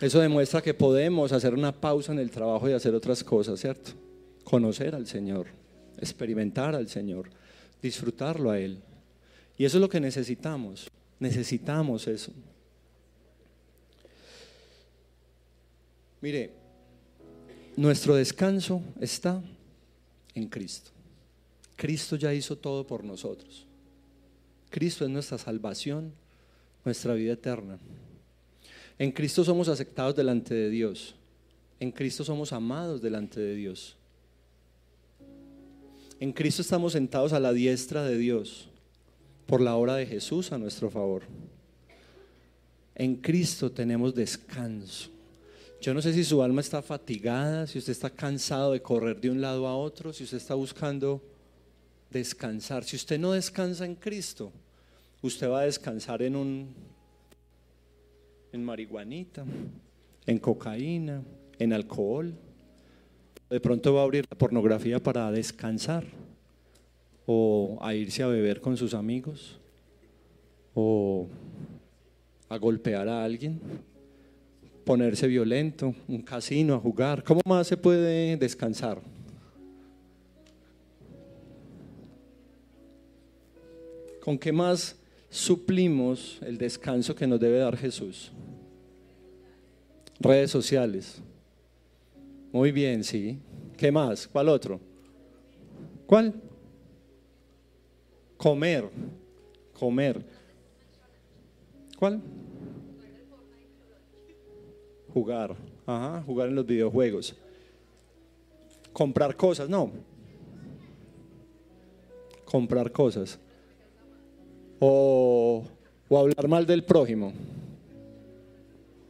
Eso 0.00 0.20
demuestra 0.20 0.62
que 0.62 0.72
podemos 0.72 1.30
hacer 1.32 1.54
una 1.54 1.72
pausa 1.72 2.12
en 2.12 2.18
el 2.18 2.30
trabajo 2.30 2.68
y 2.68 2.72
hacer 2.72 2.94
otras 2.94 3.22
cosas, 3.22 3.60
¿cierto? 3.60 3.92
Conocer 4.44 4.94
al 4.94 5.06
Señor, 5.06 5.46
experimentar 5.98 6.74
al 6.74 6.88
Señor, 6.88 7.28
disfrutarlo 7.82 8.50
a 8.50 8.58
Él. 8.58 8.80
Y 9.58 9.64
eso 9.66 9.76
es 9.76 9.80
lo 9.82 9.88
que 9.88 10.00
necesitamos. 10.00 10.90
Necesitamos 11.18 12.08
eso. 12.08 12.32
Mire, 16.20 16.50
nuestro 17.76 18.14
descanso 18.14 18.82
está 19.00 19.42
en 20.34 20.48
Cristo. 20.48 20.90
Cristo 21.76 22.16
ya 22.16 22.34
hizo 22.34 22.56
todo 22.56 22.86
por 22.86 23.04
nosotros. 23.04 23.66
Cristo 24.68 25.04
es 25.04 25.10
nuestra 25.10 25.38
salvación, 25.38 26.12
nuestra 26.84 27.14
vida 27.14 27.32
eterna. 27.32 27.78
En 28.98 29.12
Cristo 29.12 29.44
somos 29.44 29.68
aceptados 29.68 30.14
delante 30.14 30.54
de 30.54 30.68
Dios. 30.68 31.14
En 31.78 31.90
Cristo 31.90 32.22
somos 32.22 32.52
amados 32.52 33.00
delante 33.00 33.40
de 33.40 33.54
Dios. 33.54 33.96
En 36.20 36.32
Cristo 36.32 36.60
estamos 36.60 36.92
sentados 36.92 37.32
a 37.32 37.40
la 37.40 37.54
diestra 37.54 38.04
de 38.04 38.18
Dios 38.18 38.68
por 39.46 39.62
la 39.62 39.74
obra 39.74 39.94
de 39.94 40.04
Jesús 40.04 40.52
a 40.52 40.58
nuestro 40.58 40.90
favor. 40.90 41.22
En 42.94 43.16
Cristo 43.16 43.72
tenemos 43.72 44.14
descanso. 44.14 45.10
Yo 45.80 45.94
no 45.94 46.02
sé 46.02 46.12
si 46.12 46.24
su 46.24 46.42
alma 46.42 46.60
está 46.60 46.82
fatigada, 46.82 47.66
si 47.66 47.78
usted 47.78 47.92
está 47.92 48.10
cansado 48.10 48.72
de 48.72 48.82
correr 48.82 49.18
de 49.18 49.30
un 49.30 49.40
lado 49.40 49.66
a 49.66 49.74
otro, 49.74 50.12
si 50.12 50.24
usted 50.24 50.36
está 50.36 50.54
buscando 50.54 51.22
descansar. 52.10 52.84
Si 52.84 52.96
usted 52.96 53.18
no 53.18 53.32
descansa 53.32 53.86
en 53.86 53.94
Cristo, 53.94 54.52
usted 55.22 55.48
va 55.48 55.60
a 55.60 55.64
descansar 55.64 56.20
en 56.22 56.36
un 56.36 56.74
en 58.52 58.64
marihuanita, 58.64 59.44
en 60.26 60.38
cocaína, 60.38 61.22
en 61.58 61.72
alcohol. 61.72 62.34
De 63.48 63.60
pronto 63.60 63.94
va 63.94 64.00
a 64.00 64.04
abrir 64.04 64.26
la 64.30 64.36
pornografía 64.36 65.02
para 65.02 65.30
descansar 65.32 66.04
o 67.26 67.78
a 67.80 67.94
irse 67.94 68.22
a 68.22 68.26
beber 68.26 68.60
con 68.60 68.76
sus 68.76 68.92
amigos 68.92 69.58
o 70.74 71.26
a 72.48 72.56
golpear 72.58 73.08
a 73.08 73.24
alguien, 73.24 73.60
ponerse 74.90 75.28
violento, 75.28 75.94
un 76.08 76.20
casino, 76.20 76.74
a 76.74 76.80
jugar. 76.80 77.22
¿Cómo 77.22 77.40
más 77.46 77.68
se 77.68 77.76
puede 77.76 78.36
descansar? 78.36 79.00
¿Con 84.20 84.36
qué 84.36 84.50
más 84.50 84.96
suplimos 85.28 86.40
el 86.42 86.58
descanso 86.58 87.14
que 87.14 87.24
nos 87.24 87.38
debe 87.38 87.58
dar 87.58 87.76
Jesús? 87.76 88.32
Redes 90.18 90.50
sociales. 90.50 91.22
Muy 92.50 92.72
bien, 92.72 93.04
sí. 93.04 93.38
¿Qué 93.76 93.92
más? 93.92 94.26
¿Cuál 94.26 94.48
otro? 94.48 94.80
¿Cuál? 96.04 96.34
Comer. 98.36 98.90
Comer. 99.72 100.20
¿Cuál? 101.96 102.20
Jugar. 105.12 105.56
Ajá, 105.86 106.22
jugar 106.24 106.48
en 106.48 106.54
los 106.54 106.66
videojuegos. 106.66 107.34
Comprar 108.92 109.36
cosas, 109.36 109.68
no. 109.68 109.90
Comprar 112.44 112.90
cosas 112.90 113.38
o, 114.80 115.64
hablar 116.10 116.48
mal 116.48 116.66
del 116.66 116.82
prójimo. 116.82 117.32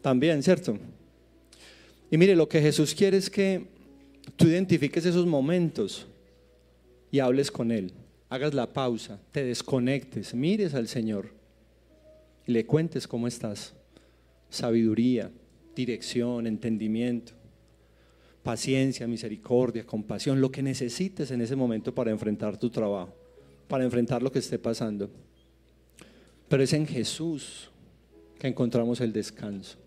También, 0.03 0.43
¿cierto? 0.43 0.77
Y 2.11 2.19
mire, 2.19 2.35
lo 2.37 2.49
que 2.49 2.61
Jesús 2.61 2.95
quiere 2.95 3.17
es 3.17 3.31
que 3.31 3.65
tú 4.37 4.49
identifiques 4.49 5.07
esos 5.07 5.25
momentos 5.25 6.07
y 7.11 7.21
hables 7.21 7.51
con 7.51 7.71
Él. 7.71 7.93
Hagas 8.29 8.53
la 8.53 8.67
pausa, 8.67 9.19
te 9.33 9.45
desconectes, 9.45 10.35
mires 10.35 10.75
al 10.75 10.89
Señor 10.89 11.31
y 12.47 12.53
le 12.53 12.67
cuentes 12.67 13.07
cómo 13.07 13.27
estás. 13.27 13.73
Sabiduría, 14.49 15.31
dirección, 15.81 16.47
entendimiento, 16.47 17.33
paciencia, 18.43 19.07
misericordia, 19.07 19.87
compasión, 19.87 20.41
lo 20.41 20.51
que 20.51 20.63
necesites 20.63 21.31
en 21.31 21.41
ese 21.41 21.57
momento 21.57 21.95
para 21.95 22.11
enfrentar 22.11 22.57
tu 22.59 22.71
trabajo, 22.71 23.15
para 23.69 23.85
enfrentar 23.85 24.23
lo 24.23 24.31
que 24.31 24.41
esté 24.41 24.59
pasando. 24.59 25.11
Pero 26.49 26.63
es 26.63 26.73
en 26.73 26.87
Jesús 26.87 27.71
que 28.39 28.49
encontramos 28.49 29.01
el 29.01 29.13
descanso. 29.13 29.79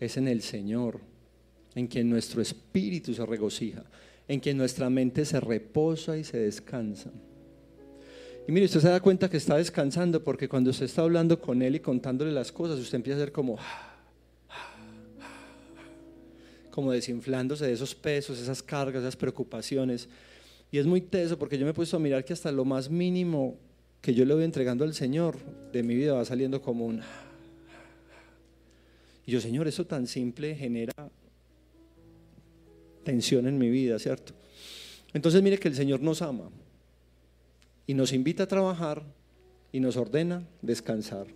Es 0.00 0.16
en 0.16 0.28
el 0.28 0.42
Señor, 0.42 1.00
en 1.74 1.86
quien 1.86 2.10
nuestro 2.10 2.42
espíritu 2.42 3.14
se 3.14 3.24
regocija, 3.24 3.84
en 4.28 4.40
quien 4.40 4.56
nuestra 4.56 4.90
mente 4.90 5.24
se 5.24 5.40
reposa 5.40 6.16
y 6.18 6.24
se 6.24 6.38
descansa. 6.38 7.10
Y 8.46 8.52
mire, 8.52 8.66
usted 8.66 8.80
se 8.80 8.88
da 8.88 9.00
cuenta 9.00 9.30
que 9.30 9.38
está 9.38 9.56
descansando 9.56 10.22
porque 10.22 10.48
cuando 10.48 10.70
usted 10.70 10.84
está 10.84 11.02
hablando 11.02 11.40
con 11.40 11.62
Él 11.62 11.76
y 11.76 11.80
contándole 11.80 12.32
las 12.32 12.52
cosas, 12.52 12.78
usted 12.78 12.96
empieza 12.96 13.16
a 13.16 13.24
ser 13.24 13.32
como, 13.32 13.56
como 16.74 16.90
desinflándose 16.90 17.68
de 17.68 17.72
esos 17.72 17.94
pesos, 17.94 18.40
esas 18.40 18.60
cargas, 18.60 19.00
esas 19.00 19.14
preocupaciones. 19.14 20.08
Y 20.72 20.78
es 20.78 20.86
muy 20.86 21.00
teso 21.00 21.38
porque 21.38 21.56
yo 21.56 21.64
me 21.64 21.70
he 21.70 21.72
puesto 21.74 21.98
a 21.98 22.00
mirar 22.00 22.24
que 22.24 22.32
hasta 22.32 22.50
lo 22.50 22.64
más 22.64 22.90
mínimo 22.90 23.56
que 24.00 24.12
yo 24.12 24.24
le 24.24 24.34
voy 24.34 24.42
entregando 24.42 24.82
al 24.82 24.92
Señor, 24.92 25.36
de 25.72 25.84
mi 25.84 25.94
vida 25.94 26.14
va 26.14 26.24
saliendo 26.24 26.60
como 26.60 26.84
un... 26.86 27.00
Y 29.24 29.30
yo, 29.30 29.40
Señor, 29.40 29.68
eso 29.68 29.86
tan 29.86 30.08
simple 30.08 30.56
genera 30.56 30.92
tensión 33.04 33.46
en 33.46 33.56
mi 33.56 33.70
vida, 33.70 33.96
¿cierto? 34.00 34.32
Entonces 35.12 35.44
mire 35.44 35.58
que 35.58 35.68
el 35.68 35.76
Señor 35.76 36.00
nos 36.00 36.22
ama 36.22 36.50
y 37.86 37.94
nos 37.94 38.12
invita 38.12 38.42
a 38.42 38.48
trabajar 38.48 39.04
y 39.70 39.78
nos 39.78 39.96
ordena 39.96 40.42
descansar. 40.60 41.28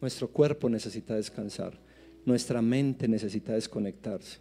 Nuestro 0.00 0.28
cuerpo 0.28 0.68
necesita 0.68 1.16
descansar, 1.16 1.76
nuestra 2.24 2.62
mente 2.62 3.08
necesita 3.08 3.52
desconectarse. 3.52 4.38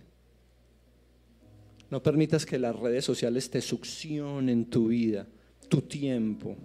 No 1.90 2.04
permitas 2.04 2.46
que 2.46 2.60
las 2.60 2.76
redes 2.76 3.04
sociales 3.04 3.50
te 3.50 3.62
succionen 3.62 4.66
tu 4.66 4.90
vida 4.90 5.26
tu 5.70 5.82
tiempo, 5.82 6.58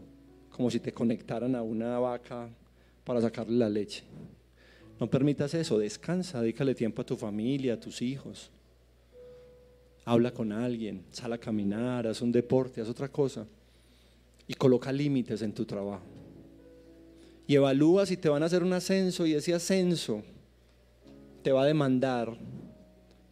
como 0.51 0.71
si 0.71 0.81
te 0.81 0.93
conectaran 0.93 1.55
a 1.55 1.63
una 1.63 1.99
vaca 1.99 2.49
para 3.05 3.21
sacarle 3.21 3.59
la 3.59 3.69
leche. 3.69 4.03
No 4.99 5.09
permitas 5.09 5.53
eso, 5.55 5.79
descansa, 5.79 6.41
dedícale 6.41 6.75
tiempo 6.75 7.03
a 7.03 7.07
tu 7.07 7.17
familia, 7.17 7.75
a 7.75 7.81
tus 7.81 8.01
hijos. 8.01 8.51
Habla 10.07 10.33
con 10.33 10.53
alguien, 10.53 11.03
sal 11.11 11.33
a 11.33 11.39
caminar, 11.39 12.07
haz 12.07 12.23
un 12.23 12.33
deporte, 12.33 12.81
haz 12.81 12.89
otra 12.89 13.09
cosa. 13.09 13.47
Y 14.47 14.55
coloca 14.55 14.93
límites 14.93 15.43
en 15.43 15.53
tu 15.53 15.65
trabajo. 15.65 16.05
Y 17.47 17.55
evalúa 17.55 18.07
si 18.07 18.17
te 18.17 18.29
van 18.29 18.43
a 18.43 18.47
hacer 18.47 18.63
un 18.63 18.73
ascenso 18.73 19.27
y 19.27 19.35
ese 19.35 19.55
ascenso 19.55 20.23
te 21.45 21.53
va 21.53 21.63
a 21.63 21.67
demandar 21.67 22.37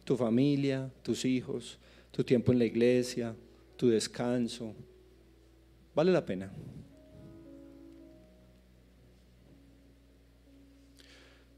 tu 0.05 0.15
familia, 0.15 0.89
tus 1.01 1.25
hijos, 1.25 1.77
tu 2.11 2.23
tiempo 2.23 2.53
en 2.53 2.59
la 2.59 2.65
iglesia, 2.65 3.35
tu 3.75 3.89
descanso, 3.89 4.73
Vale 5.95 6.11
la 6.11 6.25
pena. 6.25 6.51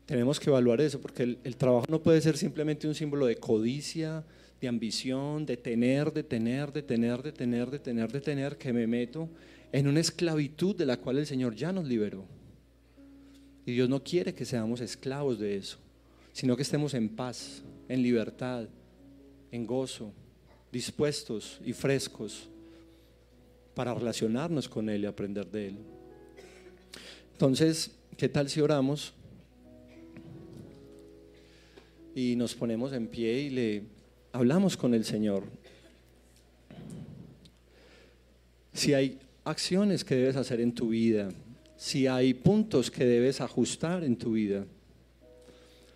Tenemos 0.06 0.40
que 0.40 0.50
evaluar 0.50 0.82
eso 0.82 1.02
porque 1.02 1.38
el, 1.44 1.56
trabajo 1.56 1.86
no 1.90 2.02
puede 2.02 2.22
ser 2.22 2.38
simplemente 2.38 2.88
un 2.88 2.94
símbolo 2.94 3.26
de 3.26 3.38
codicia, 3.38 4.24
de 4.62 4.68
ambición, 4.68 5.46
de 5.46 5.58
tener, 5.58 6.14
de 6.14 6.24
tener, 6.24 6.72
de 6.72 6.84
tener, 6.84 7.24
de 7.24 7.32
tener, 7.32 7.72
de 7.72 7.80
tener, 7.80 8.12
de 8.12 8.22
tener, 8.22 8.58
que 8.58 8.72
me 8.72 8.86
meto 8.88 9.30
en 9.72 9.88
una 9.88 10.00
esclavitud 10.00 10.76
de 10.76 10.86
la 10.86 10.98
cual 10.98 11.18
el 11.18 11.26
Señor 11.26 11.56
ya 11.56 11.72
nos 11.72 11.86
liberó. 11.86 12.26
Y 13.66 13.72
Dios 13.72 13.90
no 13.90 14.04
quiere 14.04 14.36
que 14.36 14.46
seamos 14.46 14.80
esclavos 14.80 15.40
de 15.40 15.56
eso, 15.56 15.80
sino 16.36 16.58
que 16.58 16.64
estemos 16.64 16.94
en 16.94 17.08
paz, 17.08 17.64
en 17.88 18.04
libertad, 18.04 18.68
en 19.54 19.66
gozo, 19.66 20.12
dispuestos 20.70 21.62
y 21.64 21.72
frescos 21.72 22.50
para 23.74 23.94
relacionarnos 23.94 24.68
con 24.68 24.90
Él 24.90 25.04
y 25.04 25.06
aprender 25.06 25.50
de 25.50 25.68
Él. 25.70 25.78
Entonces, 27.32 27.90
¿qué 28.18 28.28
tal 28.28 28.50
si 28.50 28.60
oramos 28.60 29.14
y 32.14 32.36
nos 32.36 32.54
ponemos 32.54 32.92
en 32.92 33.08
pie 33.08 33.44
y 33.44 33.50
le 33.50 33.84
hablamos 34.34 34.76
con 34.76 34.94
el 34.94 35.06
Señor? 35.06 35.44
si 38.74 38.94
hay 38.94 39.20
acciones 39.46 40.04
que 40.04 40.16
debes 40.16 40.36
hacer 40.36 40.60
en 40.60 40.74
tu 40.74 40.90
vida, 40.90 41.30
si 41.78 42.08
hay 42.08 42.34
puntos 42.34 42.92
que 42.92 43.06
debes 43.06 43.40
ajustar 43.40 44.04
en 44.04 44.18
tu 44.18 44.34
vida, 44.34 44.66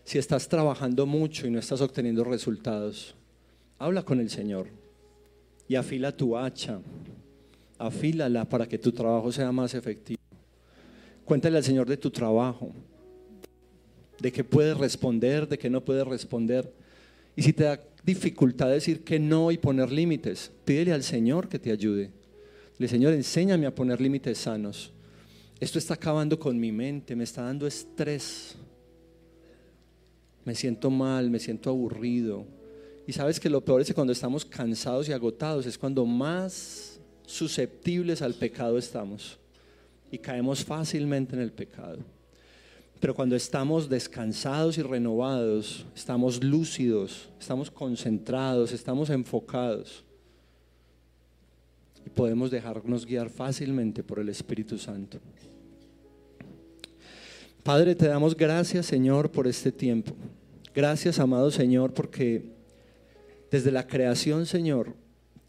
si 0.10 0.18
estás 0.18 0.49
trabajando 0.49 1.05
mucho 1.05 1.45
y 1.45 1.51
no 1.51 1.60
estás 1.60 1.82
obteniendo 1.82 2.24
resultados, 2.24 3.14
habla 3.78 4.01
con 4.01 4.20
el 4.20 4.32
Señor 4.32 4.66
y 5.68 5.76
afila 5.76 6.12
tu 6.18 6.36
hacha, 6.36 6.80
afílala 7.78 8.43
para 8.45 8.68
que 8.68 8.80
tu 8.80 8.91
trabajo 8.91 9.32
sea 9.32 9.51
más 9.51 9.76
efectivo. 9.76 10.20
Cuéntale 11.26 11.57
al 11.57 11.64
Señor 11.64 11.88
de 11.88 11.95
tu 11.95 12.10
trabajo, 12.10 12.72
de 14.20 14.32
qué 14.32 14.43
puedes 14.43 14.76
responder, 14.76 15.47
de 15.47 15.60
qué 15.60 15.70
no 15.70 15.86
puedes 15.86 16.07
responder. 16.07 16.74
Y 17.36 17.43
si 17.43 17.53
te 17.53 17.66
da 17.66 17.80
dificultad 18.03 18.72
decir 18.72 19.03
que 19.03 19.20
no 19.20 19.51
y 19.51 19.60
poner 19.60 19.91
límites, 19.91 20.51
pídele 20.66 20.91
al 20.91 21.03
Señor 21.03 21.47
que 21.47 21.60
te 21.60 21.72
ayude. 21.72 22.10
Le 22.80 22.88
Señor, 22.88 23.14
enséñame 23.14 23.68
a 23.68 23.76
poner 23.76 24.01
límites 24.01 24.39
sanos. 24.39 24.91
Esto 25.60 25.78
está 25.78 25.93
acabando 25.93 26.39
con 26.39 26.60
mi 26.60 26.72
mente, 26.72 27.16
me 27.16 27.26
está 27.26 27.43
dando 27.43 27.68
estrés. 27.68 28.57
Me 30.49 30.55
siento 30.55 30.89
mal, 30.89 31.29
me 31.29 31.37
siento 31.37 31.69
aburrido. 31.69 32.43
Y 33.05 33.13
sabes 33.13 33.39
que 33.39 33.51
lo 33.51 33.63
peor 33.63 33.81
es 33.81 33.87
que 33.87 33.93
cuando 33.93 34.13
estamos 34.13 34.43
cansados 34.43 35.07
y 35.07 35.13
agotados 35.13 35.67
es 35.67 35.77
cuando 35.77 36.07
más 36.07 36.99
susceptibles 37.27 38.23
al 38.23 38.33
pecado 38.33 38.79
estamos. 38.79 39.37
Y 40.11 40.17
caemos 40.17 40.65
fácilmente 40.65 41.35
en 41.35 41.43
el 41.43 41.51
pecado. 41.51 41.99
Pero 42.99 43.13
cuando 43.13 43.35
estamos 43.35 43.89
descansados 43.89 44.79
y 44.79 44.81
renovados, 44.81 45.85
estamos 45.95 46.43
lúcidos, 46.43 47.29
estamos 47.39 47.69
concentrados, 47.69 48.71
estamos 48.71 49.11
enfocados 49.11 50.03
y 52.03 52.09
podemos 52.09 52.49
dejarnos 52.49 53.05
guiar 53.05 53.29
fácilmente 53.29 54.01
por 54.01 54.17
el 54.17 54.29
Espíritu 54.29 54.79
Santo. 54.79 55.19
Padre, 57.61 57.93
te 57.93 58.07
damos 58.07 58.35
gracias, 58.35 58.87
Señor, 58.87 59.29
por 59.29 59.45
este 59.45 59.71
tiempo. 59.71 60.15
Gracias, 60.80 61.19
amado 61.19 61.51
Señor, 61.51 61.93
porque 61.93 62.53
desde 63.51 63.69
la 63.69 63.86
creación, 63.86 64.45
Señor, 64.45 64.95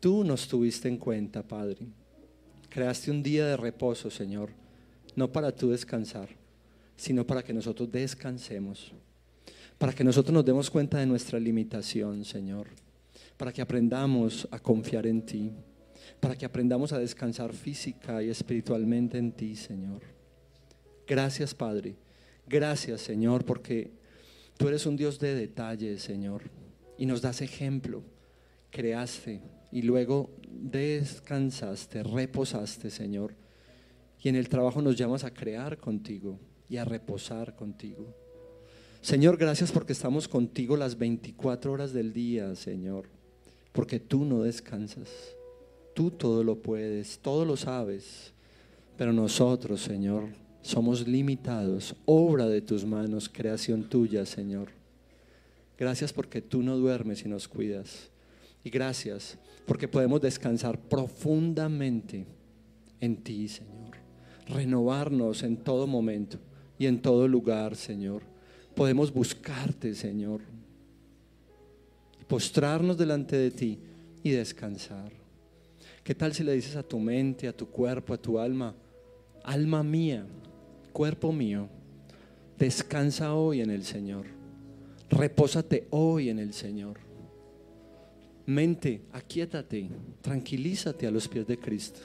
tú 0.01 0.25
nos 0.25 0.49
tuviste 0.49 0.89
en 0.89 0.97
cuenta, 0.97 1.47
Padre. 1.47 1.87
Creaste 2.69 3.13
un 3.13 3.23
día 3.23 3.47
de 3.47 3.57
reposo, 3.57 4.11
Señor, 4.11 4.51
no 5.15 5.31
para 5.31 5.55
tú 5.55 5.71
descansar 5.71 6.31
sino 6.97 7.25
para 7.25 7.45
que 7.45 7.53
nosotros 7.53 7.93
descansemos, 7.93 8.93
para 9.79 9.93
que 9.93 10.03
nosotros 10.03 10.35
nos 10.35 10.45
demos 10.45 10.69
cuenta 10.69 10.99
de 10.99 11.07
nuestra 11.07 11.39
limitación, 11.39 12.25
Señor, 12.25 12.67
para 13.37 13.53
que 13.53 13.63
aprendamos 13.63 14.49
a 14.51 14.59
confiar 14.59 15.07
en 15.07 15.25
ti, 15.25 15.53
para 16.19 16.37
que 16.37 16.45
aprendamos 16.45 16.93
a 16.93 16.99
descansar 16.99 17.53
física 17.53 18.21
y 18.21 18.31
espiritualmente 18.31 19.17
en 19.17 19.31
ti, 19.31 19.55
Señor. 19.55 20.03
Gracias, 21.07 21.55
Padre. 21.55 21.95
Gracias, 22.49 23.01
Señor, 23.03 23.45
porque 23.45 24.00
tú 24.61 24.69
eres 24.69 24.85
un 24.85 24.95
Dios 24.95 25.19
de 25.19 25.35
detalles, 25.35 26.03
Señor, 26.03 26.43
y 26.99 27.07
nos 27.07 27.23
das 27.23 27.41
ejemplo. 27.41 28.03
Creaste 28.69 29.41
y 29.73 29.81
luego 29.81 30.37
descansaste, 30.51 32.03
reposaste, 32.03 32.91
Señor. 32.91 33.35
Y 34.23 34.29
en 34.29 34.37
el 34.37 34.51
trabajo 34.51 34.83
nos 34.83 34.97
llamas 34.97 35.25
a 35.25 35.33
crear 35.33 35.79
contigo 35.79 36.39
y 36.69 36.77
a 36.77 36.85
reposar 36.85 37.57
contigo. 37.57 38.15
Señor, 39.01 39.39
gracias 39.39 39.73
porque 39.73 39.95
estamos 39.95 40.29
contigo 40.29 40.77
las 40.77 40.99
24 40.99 41.73
horas 41.73 41.95
del 41.95 42.13
día, 42.13 42.55
Señor, 42.55 43.09
porque 43.73 43.99
tú 43.99 44.27
no 44.27 44.43
descansas. 44.43 45.09
Tú 45.95 46.11
todo 46.11 46.45
lo 46.45 46.61
puedes, 46.61 47.19
todo 47.21 47.47
lo 47.47 47.57
sabes, 47.57 48.35
pero 48.99 49.15
nosotros, 49.15 49.81
Señor, 49.81 50.29
somos 50.63 51.07
limitados, 51.07 51.97
obra 52.05 52.47
de 52.47 52.61
tus 52.61 52.85
manos, 52.85 53.29
creación 53.29 53.89
tuya, 53.89 54.27
Señor. 54.27 54.69
Gracias 55.79 56.13
porque 56.13 56.43
tú 56.43 56.63
no 56.63 56.77
duermes 56.77 57.25
y 57.25 57.29
nos 57.29 57.49
cuidas. 57.49 58.11
Y 58.63 58.71
gracias 58.71 59.39
porque 59.67 59.89
podemos 59.89 60.21
descansar 60.21 60.79
profundamente 60.79 62.27
en 63.01 63.17
ti, 63.17 63.49
Señor. 63.49 63.97
Renovarnos 64.47 65.43
en 65.43 65.57
todo 65.57 65.87
momento 65.87 66.39
y 66.79 66.87
en 66.87 67.01
todo 67.01 67.27
lugar, 67.27 67.77
Señor. 67.77 68.23
Podemos 68.75 69.13
buscarte, 69.13 69.95
Señor. 69.95 70.43
Postrarnos 72.29 72.99
delante 72.99 73.37
de 73.37 73.51
ti 73.51 73.79
y 74.23 74.31
descansar. 74.31 75.13
¿Qué 76.05 76.15
tal 76.15 76.35
si 76.35 76.45
le 76.45 76.53
dices 76.53 76.77
a 76.77 76.83
tu 76.83 76.99
mente, 76.99 77.49
a 77.49 77.57
tu 77.57 77.69
cuerpo, 77.69 78.13
a 78.13 78.19
tu 78.19 78.39
alma, 78.39 78.75
alma 79.45 79.83
mía, 79.83 80.27
cuerpo 80.91 81.33
mío, 81.33 81.69
descansa 82.59 83.35
hoy 83.35 83.61
en 83.61 83.71
el 83.71 83.85
Señor. 83.85 84.27
Repósate 85.09 85.87
hoy 85.91 86.29
en 86.29 86.39
el 86.39 86.53
Señor. 86.53 86.99
Mente, 88.47 89.03
aquíétate, 89.13 89.89
tranquilízate 90.21 91.07
a 91.07 91.11
los 91.11 91.29
pies 91.29 91.47
de 91.47 91.59
Cristo. 91.59 92.01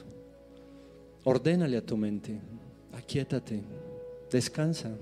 Ordénale 1.24 1.76
a 1.76 1.84
tu 1.84 1.96
mente, 1.96 2.38
aquíétate. 2.92 3.62
Descansa, 4.30 4.96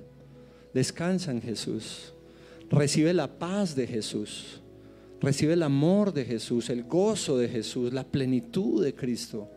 descansa 0.72 1.30
en 1.30 1.40
Jesús. 1.40 2.12
Recibe 2.70 3.12
la 3.14 3.38
paz 3.38 3.74
de 3.74 3.86
Jesús. 3.86 4.60
Recibe 5.20 5.54
el 5.54 5.62
amor 5.62 6.12
de 6.12 6.24
Jesús, 6.24 6.68
el 6.68 6.84
gozo 6.84 7.38
de 7.38 7.48
Jesús, 7.48 7.92
la 7.92 8.04
plenitud 8.04 8.84
de 8.84 8.94
Cristo. 8.94 9.48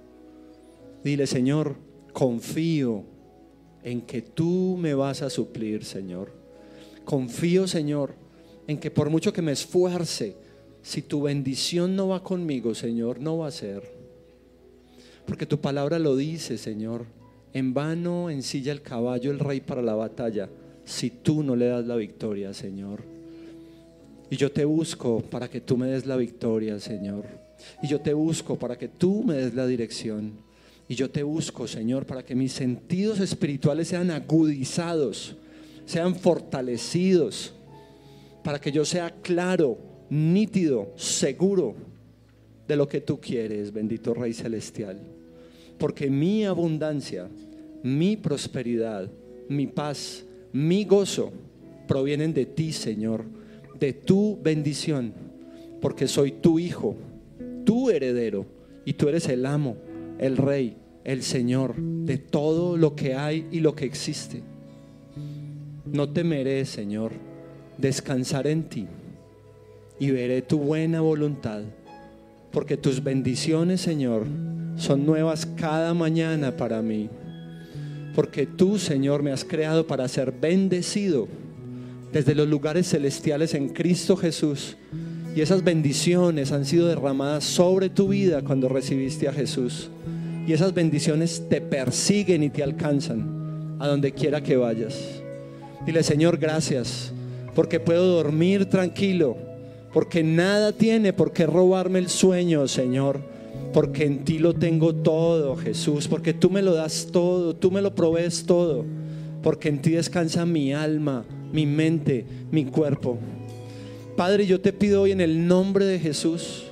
Dile, 1.03 1.27
Señor, 1.27 1.75
confío 2.13 3.03
en 3.87 4.01
que 4.01 4.21
tú 4.21 4.75
me 4.77 4.93
vas 4.93 5.21
a 5.21 5.29
suplir, 5.29 5.85
Señor. 5.85 6.33
Confío, 7.05 7.67
Señor, 7.67 8.15
en 8.67 8.79
que 8.79 8.91
por 8.91 9.09
mucho 9.09 9.31
que 9.31 9.41
me 9.41 9.53
esfuerce, 9.53 10.35
si 10.81 11.01
tu 11.01 11.21
bendición 11.21 11.95
no 11.95 12.09
va 12.09 12.21
conmigo, 12.21 12.75
Señor, 12.75 13.21
no 13.21 13.37
va 13.37 13.47
a 13.47 13.51
ser. 13.51 13.89
Porque 15.25 15.45
tu 15.45 15.61
palabra 15.61 15.99
lo 15.99 16.17
dice, 16.17 16.57
Señor. 16.57 17.05
En 17.53 17.73
vano 17.73 18.29
ensilla 18.29 18.73
el 18.73 18.81
caballo 18.81 19.31
el 19.31 19.39
rey 19.39 19.61
para 19.61 19.81
la 19.81 19.95
batalla 19.95 20.49
si 20.83 21.09
tú 21.09 21.41
no 21.41 21.55
le 21.55 21.67
das 21.67 21.87
la 21.87 21.95
victoria, 21.95 22.53
Señor. 22.53 23.03
Y 24.29 24.35
yo 24.35 24.51
te 24.51 24.65
busco 24.65 25.21
para 25.21 25.49
que 25.49 25.61
tú 25.61 25.77
me 25.77 25.87
des 25.87 26.05
la 26.05 26.17
victoria, 26.17 26.77
Señor. 26.81 27.23
Y 27.81 27.87
yo 27.87 28.01
te 28.01 28.13
busco 28.13 28.59
para 28.59 28.77
que 28.77 28.89
tú 28.89 29.23
me 29.23 29.35
des 29.35 29.53
la 29.53 29.65
dirección. 29.65 30.45
Y 30.87 30.95
yo 30.95 31.09
te 31.09 31.23
busco, 31.23 31.67
Señor, 31.67 32.05
para 32.05 32.23
que 32.23 32.35
mis 32.35 32.53
sentidos 32.53 33.19
espirituales 33.19 33.89
sean 33.89 34.11
agudizados, 34.11 35.35
sean 35.85 36.15
fortalecidos, 36.15 37.53
para 38.43 38.59
que 38.59 38.71
yo 38.71 38.85
sea 38.85 39.13
claro, 39.21 39.77
nítido, 40.09 40.93
seguro 40.95 41.75
de 42.67 42.75
lo 42.77 42.87
que 42.87 43.01
tú 43.01 43.19
quieres, 43.19 43.73
bendito 43.73 44.13
Rey 44.13 44.33
Celestial. 44.33 45.01
Porque 45.77 46.09
mi 46.09 46.45
abundancia 46.45 47.29
mi 47.83 48.17
prosperidad, 48.17 49.09
mi 49.47 49.67
paz, 49.67 50.25
mi 50.51 50.85
gozo 50.85 51.31
provienen 51.87 52.33
de 52.33 52.45
ti, 52.45 52.73
Señor, 52.73 53.23
de 53.79 53.93
tu 53.93 54.37
bendición, 54.41 55.13
porque 55.79 56.07
soy 56.07 56.31
tu 56.31 56.59
hijo, 56.59 56.95
tu 57.65 57.89
heredero, 57.89 58.45
y 58.85 58.93
tú 58.93 59.07
eres 59.07 59.27
el 59.29 59.45
amo, 59.45 59.77
el 60.19 60.37
rey, 60.37 60.77
el 61.03 61.23
Señor 61.23 61.75
de 61.75 62.17
todo 62.17 62.77
lo 62.77 62.95
que 62.95 63.15
hay 63.15 63.47
y 63.51 63.59
lo 63.59 63.75
que 63.75 63.85
existe. 63.85 64.41
No 65.85 66.09
temeré, 66.09 66.65
Señor, 66.65 67.11
descansar 67.77 68.47
en 68.47 68.63
ti 68.63 68.87
y 69.99 70.11
veré 70.11 70.41
tu 70.41 70.59
buena 70.59 71.01
voluntad, 71.01 71.63
porque 72.51 72.77
tus 72.77 73.03
bendiciones, 73.03 73.81
Señor, 73.81 74.25
son 74.75 75.05
nuevas 75.05 75.45
cada 75.45 75.93
mañana 75.93 76.55
para 76.55 76.81
mí 76.81 77.09
porque 78.17 78.47
tú, 78.47 78.79
Señor, 78.79 79.21
me 79.21 79.31
has 79.31 79.45
creado 79.45 79.85
para 79.85 80.07
ser 80.07 80.31
bendecido 80.31 81.27
desde 82.11 82.33
los 82.33 82.47
lugares 82.47 82.89
celestiales 82.89 83.53
en 83.53 83.69
Cristo 83.69 84.17
Jesús. 84.17 84.75
Y 85.37 85.41
esas 85.41 85.63
bendiciones 85.63 86.51
han 86.51 86.65
sido 86.65 86.87
derramadas 86.87 87.43
sobre 87.43 87.91
tu 87.91 88.07
vida 88.07 88.41
cuando 88.41 88.69
recibiste 88.69 89.27
a 89.27 89.31
Jesús. 89.31 89.91
Y 90.47 90.53
esas 90.53 90.73
bendiciones 90.73 91.43
te 91.47 91.61
persiguen 91.61 92.41
y 92.41 92.49
te 92.49 92.63
alcanzan 92.63 93.77
a 93.77 93.87
donde 93.87 94.13
quiera 94.13 94.41
que 94.41 94.57
vayas. 94.57 94.97
Dile, 95.85 96.01
Señor, 96.01 96.39
gracias, 96.39 97.13
porque 97.53 97.79
puedo 97.79 98.15
dormir 98.15 98.65
tranquilo, 98.65 99.37
porque 99.93 100.23
nada 100.23 100.71
tiene 100.71 101.13
por 101.13 101.31
qué 101.31 101.45
robarme 101.45 101.99
el 101.99 102.09
sueño, 102.09 102.67
Señor 102.67 103.37
porque 103.73 104.05
en 104.05 104.25
ti 104.25 104.39
lo 104.39 104.55
tengo 104.55 104.95
todo, 104.95 105.55
Jesús, 105.55 106.07
porque 106.07 106.33
tú 106.33 106.49
me 106.49 106.63
lo 106.63 106.73
das 106.73 107.09
todo, 107.11 107.55
tú 107.55 107.69
me 107.69 107.81
lo 107.81 107.93
provees 107.93 108.43
todo, 108.47 108.85
porque 109.43 109.69
en 109.69 109.83
ti 109.83 109.91
descansa 109.91 110.47
mi 110.47 110.73
alma, 110.73 111.25
mi 111.51 111.67
mente, 111.67 112.25
mi 112.49 112.65
cuerpo. 112.65 113.19
Padre, 114.17 114.47
yo 114.47 114.59
te 114.59 114.73
pido 114.73 115.03
hoy 115.03 115.11
en 115.11 115.21
el 115.21 115.47
nombre 115.47 115.85
de 115.85 115.99
Jesús 115.99 116.63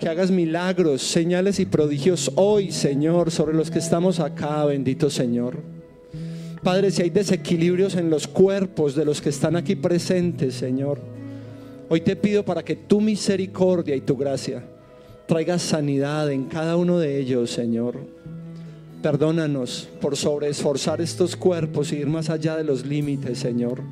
que 0.00 0.08
hagas 0.08 0.30
milagros, 0.30 1.02
señales 1.02 1.58
y 1.58 1.66
prodigios 1.66 2.30
hoy, 2.36 2.70
Señor, 2.70 3.32
sobre 3.32 3.52
los 3.52 3.68
que 3.68 3.80
estamos 3.80 4.20
acá, 4.20 4.64
bendito 4.64 5.10
Señor. 5.10 5.58
Padre, 6.62 6.92
si 6.92 7.02
hay 7.02 7.10
desequilibrios 7.10 7.96
en 7.96 8.10
los 8.10 8.28
cuerpos 8.28 8.94
de 8.94 9.04
los 9.04 9.20
que 9.20 9.30
están 9.30 9.56
aquí 9.56 9.74
presentes, 9.74 10.54
Señor, 10.54 11.00
hoy 11.88 12.00
te 12.00 12.14
pido 12.14 12.44
para 12.44 12.64
que 12.64 12.76
tu 12.76 13.00
misericordia 13.00 13.96
y 13.96 14.00
tu 14.02 14.16
gracia 14.16 14.62
traigas 15.26 15.62
sanidad 15.62 16.30
en 16.30 16.44
cada 16.44 16.76
uno 16.76 17.00
de 17.00 17.18
ellos, 17.18 17.50
Señor. 17.50 17.96
Perdónanos 19.02 19.88
por 20.00 20.16
sobreesforzar 20.16 21.00
estos 21.00 21.34
cuerpos 21.34 21.92
y 21.92 21.96
ir 21.96 22.06
más 22.06 22.30
allá 22.30 22.56
de 22.56 22.62
los 22.62 22.86
límites, 22.86 23.38
Señor. 23.38 23.82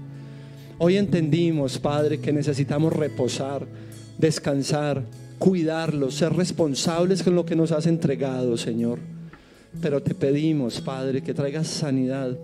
Hoy 0.83 0.97
entendimos, 0.97 1.78
Padre, 1.78 2.20
que 2.20 2.33
necesitamos 2.33 2.95
reposar, 2.95 3.66
descansar, 4.16 5.03
cuidarlos, 5.39 6.14
ser 6.14 6.33
responsables 6.33 7.22
con 7.22 7.35
lo 7.35 7.45
que 7.45 7.55
nos 7.55 7.70
has 7.70 7.87
entregado, 7.87 8.57
Señor. 8.57 8.99
Pero 9.83 10.03
te 10.03 10.14
pedimos, 10.14 10.81
Padre, 10.81 11.20
que 11.20 11.35
traigas 11.35 11.66
sanidad 11.66 12.35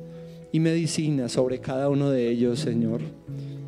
y 0.52 0.60
medicina 0.60 1.30
sobre 1.30 1.60
cada 1.60 1.88
uno 1.88 2.10
de 2.10 2.28
ellos, 2.28 2.58
Señor. 2.58 3.00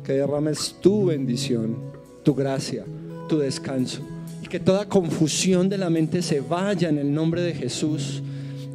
Que 0.03 0.13
derrames 0.13 0.75
tu 0.79 1.07
bendición, 1.07 1.75
tu 2.21 2.35
gracia, 2.35 2.85
tu 3.27 3.39
descanso. 3.39 4.03
Y 4.43 4.47
que 4.47 4.59
toda 4.59 4.87
confusión 4.87 5.67
de 5.67 5.79
la 5.79 5.89
mente 5.89 6.21
se 6.21 6.41
vaya 6.41 6.89
en 6.89 6.99
el 6.99 7.11
nombre 7.11 7.41
de 7.41 7.55
Jesús. 7.55 8.21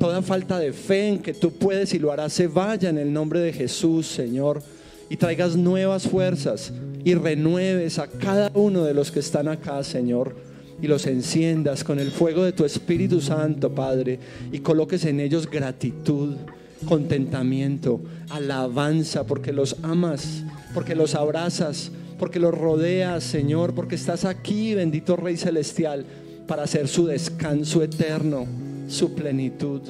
Toda 0.01 0.23
falta 0.23 0.59
de 0.59 0.73
fe 0.73 1.07
en 1.11 1.19
que 1.21 1.35
tú 1.35 1.53
puedes 1.53 1.95
y 1.95 2.01
lo 2.01 2.11
harás 2.11 2.33
se 2.33 2.49
vaya 2.49 2.89
en 2.89 2.99
el 2.99 3.13
nombre 3.13 3.39
de 3.39 3.53
Jesús, 3.53 4.09
Señor. 4.09 4.61
Y 5.09 5.17
traigas 5.17 5.57
nuevas 5.57 6.09
fuerzas 6.09 6.73
y 7.05 7.15
renueves 7.15 7.99
a 7.99 8.07
cada 8.07 8.51
uno 8.55 8.85
de 8.85 8.95
los 8.95 9.11
que 9.11 9.21
están 9.21 9.49
acá, 9.49 9.83
Señor. 9.85 10.35
Y 10.81 10.87
los 10.87 11.07
enciendas 11.07 11.85
con 11.85 12.01
el 12.01 12.11
fuego 12.11 12.45
de 12.45 12.53
tu 12.53 12.65
Espíritu 12.65 13.21
Santo, 13.21 13.75
Padre. 13.75 14.19
Y 14.51 14.61
coloques 14.61 15.05
en 15.05 15.21
ellos 15.21 15.49
gratitud 15.51 16.37
contentamiento, 16.85 18.01
alabanza, 18.31 19.25
porque 19.25 19.53
los 19.53 19.77
amas, 19.83 20.45
porque 20.75 20.95
los 20.95 21.15
abrazas, 21.15 21.91
porque 22.19 22.39
los 22.39 22.57
rodeas, 22.57 23.25
Señor, 23.25 23.75
porque 23.75 23.95
estás 23.95 24.25
aquí, 24.25 24.75
bendito 24.75 25.17
Rey 25.17 25.37
Celestial, 25.37 26.05
para 26.47 26.65
hacer 26.65 26.89
su 26.89 27.07
descanso 27.07 27.83
eterno, 27.83 28.47
su 28.89 29.15
plenitud, 29.15 29.81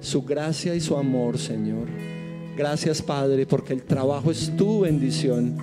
su 0.00 0.22
gracia 0.22 0.74
y 0.74 0.80
su 0.80 0.96
amor, 0.96 1.38
Señor. 1.38 1.88
Gracias, 2.56 3.02
Padre, 3.02 3.46
porque 3.46 3.72
el 3.72 3.82
trabajo 3.82 4.30
es 4.30 4.54
tu 4.56 4.80
bendición, 4.80 5.56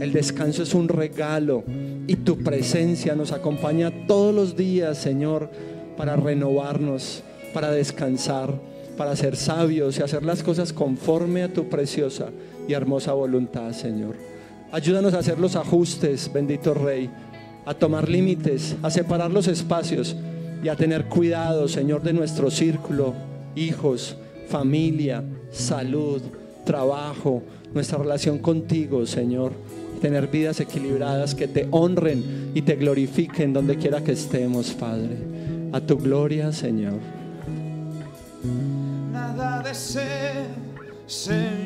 el 0.00 0.12
descanso 0.12 0.62
es 0.62 0.74
un 0.74 0.88
regalo 0.88 1.64
y 2.06 2.16
tu 2.16 2.38
presencia 2.38 3.14
nos 3.14 3.32
acompaña 3.32 4.06
todos 4.06 4.34
los 4.34 4.56
días, 4.56 4.98
Señor, 4.98 5.50
para 5.96 6.16
renovarnos, 6.16 7.22
para 7.54 7.70
descansar 7.70 8.54
para 8.96 9.14
ser 9.14 9.36
sabios 9.36 9.98
y 9.98 10.02
hacer 10.02 10.24
las 10.24 10.42
cosas 10.42 10.72
conforme 10.72 11.42
a 11.42 11.52
tu 11.52 11.68
preciosa 11.68 12.30
y 12.66 12.72
hermosa 12.72 13.12
voluntad, 13.12 13.72
Señor. 13.72 14.16
Ayúdanos 14.72 15.14
a 15.14 15.18
hacer 15.18 15.38
los 15.38 15.54
ajustes, 15.54 16.30
bendito 16.32 16.74
Rey, 16.74 17.10
a 17.64 17.74
tomar 17.74 18.08
límites, 18.08 18.76
a 18.82 18.90
separar 18.90 19.30
los 19.30 19.48
espacios 19.48 20.16
y 20.62 20.68
a 20.68 20.76
tener 20.76 21.06
cuidado, 21.06 21.68
Señor, 21.68 22.02
de 22.02 22.12
nuestro 22.12 22.50
círculo, 22.50 23.14
hijos, 23.54 24.16
familia, 24.48 25.22
salud, 25.50 26.22
trabajo, 26.64 27.42
nuestra 27.72 27.98
relación 27.98 28.38
contigo, 28.38 29.06
Señor. 29.06 29.52
Tener 30.00 30.28
vidas 30.28 30.60
equilibradas 30.60 31.34
que 31.34 31.48
te 31.48 31.68
honren 31.70 32.52
y 32.54 32.62
te 32.62 32.76
glorifiquen 32.76 33.52
donde 33.52 33.76
quiera 33.76 34.02
que 34.02 34.12
estemos, 34.12 34.72
Padre. 34.72 35.16
A 35.72 35.80
tu 35.80 35.96
gloria, 35.96 36.52
Señor 36.52 36.94
de 39.66 39.74
ser, 39.74 40.46
Señor. 41.06 41.56